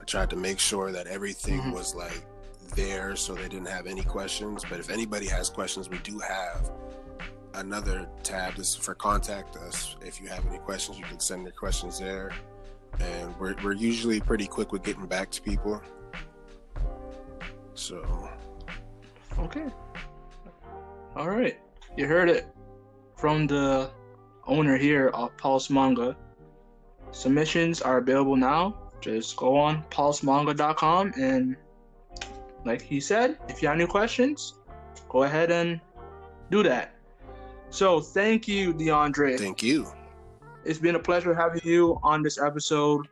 I 0.00 0.04
tried 0.04 0.30
to 0.30 0.36
make 0.36 0.58
sure 0.58 0.92
that 0.92 1.06
everything 1.06 1.60
Mhm. 1.60 1.72
was 1.72 1.94
like 1.94 2.24
there, 2.74 3.16
so 3.16 3.34
they 3.34 3.48
didn't 3.48 3.68
have 3.68 3.86
any 3.86 4.02
questions. 4.02 4.64
But 4.68 4.80
if 4.80 4.90
anybody 4.90 5.26
has 5.26 5.48
questions, 5.50 5.88
we 5.88 5.98
do 5.98 6.18
have 6.18 6.70
another 7.54 8.08
tab. 8.22 8.56
This 8.56 8.70
is 8.70 8.76
for 8.76 8.94
contact 8.94 9.56
us. 9.56 9.96
If 10.00 10.20
you 10.20 10.28
have 10.28 10.44
any 10.46 10.58
questions, 10.58 10.98
you 10.98 11.04
can 11.04 11.20
send 11.20 11.42
your 11.44 11.52
questions 11.52 11.98
there 11.98 12.32
and 13.00 13.36
we're, 13.38 13.54
we're 13.62 13.72
usually 13.72 14.20
pretty 14.20 14.46
quick 14.46 14.70
with 14.72 14.82
getting 14.82 15.06
back 15.06 15.30
to 15.32 15.42
people. 15.42 15.80
So 17.74 18.28
Okay. 19.38 19.66
All 21.16 21.28
right. 21.28 21.58
You 21.96 22.06
heard 22.06 22.28
it 22.28 22.46
from 23.16 23.46
the 23.46 23.90
owner 24.46 24.76
here 24.76 25.08
of 25.08 25.36
Pulse 25.36 25.70
Manga. 25.70 26.16
Submissions 27.14 27.80
are 27.80 27.98
available 27.98 28.36
now. 28.36 28.76
Just 29.00 29.36
go 29.36 29.56
on 29.56 29.82
pulsemanga.com 29.90 31.12
and, 31.16 31.56
like 32.64 32.82
he 32.82 33.00
said, 33.00 33.38
if 33.48 33.62
you 33.62 33.68
have 33.68 33.76
any 33.76 33.86
questions, 33.86 34.54
go 35.08 35.22
ahead 35.22 35.50
and 35.50 35.80
do 36.50 36.62
that. 36.64 36.94
So, 37.70 38.00
thank 38.00 38.46
you, 38.48 38.74
DeAndre. 38.74 39.38
thank 39.38 39.62
you. 39.62 39.86
It's 40.64 40.78
been 40.78 40.94
a 40.94 40.98
pleasure 40.98 41.34
having 41.34 41.60
you 41.64 41.98
on 42.02 42.22
this 42.22 42.38
episode. 42.40 43.06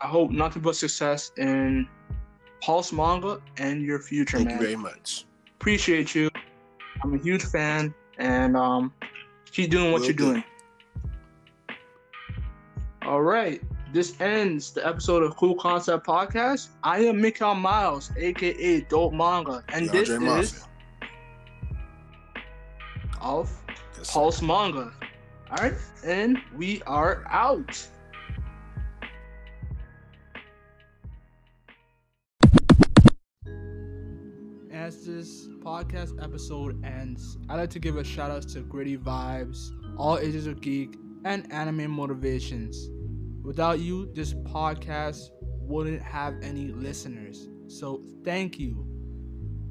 I 0.00 0.06
hope 0.06 0.30
nothing 0.30 0.62
but 0.62 0.74
success 0.76 1.30
in 1.36 1.86
Pulse 2.62 2.92
Manga 2.92 3.40
and 3.58 3.82
your 3.82 3.98
future, 4.00 4.38
Thank 4.38 4.48
man 4.50 4.58
you 4.58 4.64
very 4.64 4.76
much. 4.76 5.26
appreciate 5.58 6.14
you. 6.14 6.30
I'm 7.02 7.14
a 7.14 7.18
huge 7.18 7.44
fan, 7.44 7.94
and 8.18 8.56
um, 8.56 8.92
keep 9.52 9.70
doing 9.70 9.92
what 9.92 10.00
Will 10.00 10.06
you're 10.08 10.16
do. 10.16 10.24
doing. 10.32 10.44
All 13.10 13.22
right, 13.22 13.60
this 13.92 14.14
ends 14.20 14.70
the 14.70 14.86
episode 14.86 15.24
of 15.24 15.34
Cool 15.34 15.56
Concept 15.56 16.06
Podcast. 16.06 16.68
I 16.84 17.00
am 17.00 17.20
Mikhail 17.20 17.56
Miles, 17.56 18.12
aka 18.16 18.82
Dope 18.82 19.12
Manga, 19.12 19.64
and 19.70 19.88
DeAndre 19.88 19.92
this 19.92 20.08
is 20.10 20.20
Mafia. 20.20 20.68
of 23.20 23.50
Yes, 23.98 24.06
sir. 24.06 24.12
Pulse 24.12 24.42
Manga. 24.42 24.92
All 25.50 25.56
right, 25.56 25.74
and 26.04 26.38
we 26.56 26.82
are 26.82 27.24
out. 27.28 27.84
As 34.72 35.04
this 35.04 35.48
podcast 35.64 36.22
episode 36.22 36.84
ends, 36.84 37.38
I'd 37.48 37.56
like 37.56 37.70
to 37.70 37.80
give 37.80 37.96
a 37.96 38.04
shout 38.04 38.30
out 38.30 38.48
to 38.50 38.60
Gritty 38.60 38.98
Vibes, 38.98 39.72
All 39.98 40.16
Ages 40.16 40.46
of 40.46 40.60
Geek, 40.60 40.94
and 41.24 41.52
Anime 41.52 41.90
Motivations. 41.90 42.88
Without 43.42 43.80
you, 43.80 44.12
this 44.14 44.34
podcast 44.34 45.30
wouldn't 45.40 46.02
have 46.02 46.34
any 46.42 46.68
listeners. 46.68 47.48
So 47.68 48.02
thank 48.24 48.58
you. 48.58 48.86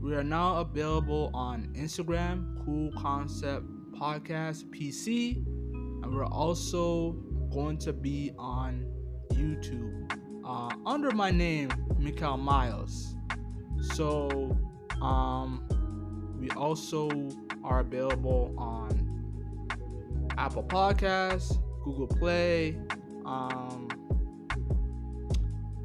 We 0.02 0.16
are 0.16 0.24
now 0.24 0.58
available 0.58 1.30
on 1.34 1.74
Instagram, 1.76 2.66
Cool 2.66 2.92
Concept 2.98 3.66
Podcast 3.92 4.64
PC, 4.70 5.36
and 5.36 6.16
we're 6.16 6.26
also 6.26 7.12
going 7.52 7.78
to 7.80 7.92
be 7.92 8.32
on 8.38 8.86
YouTube 9.34 10.10
uh, 10.46 10.70
under 10.86 11.12
my 11.12 11.30
name, 11.30 11.70
Mikael 11.98 12.38
Miles. 12.38 13.16
So, 13.94 14.58
um, 15.02 15.66
we 16.40 16.50
also 16.52 17.10
are 17.64 17.82
available 17.82 18.54
on 18.58 19.06
Apple 20.38 20.64
Podcasts, 20.64 21.62
Google 21.84 22.08
Play, 22.08 22.78
um, 23.30 23.88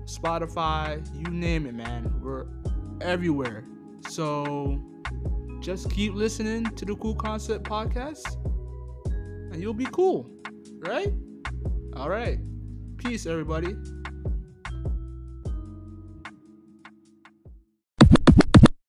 Spotify, 0.04 1.04
you 1.14 1.30
name 1.30 1.66
it, 1.66 1.74
man. 1.74 2.10
We're 2.22 2.46
everywhere. 3.00 3.64
So 4.08 4.80
just 5.60 5.90
keep 5.90 6.14
listening 6.14 6.64
to 6.64 6.84
the 6.84 6.94
Cool 6.96 7.14
Concept 7.14 7.64
podcast 7.68 8.36
and 9.52 9.62
you'll 9.62 9.74
be 9.74 9.86
cool, 9.86 10.28
right? 10.78 11.12
All 11.94 12.08
right. 12.08 12.38
Peace, 12.96 13.26
everybody. 13.26 13.76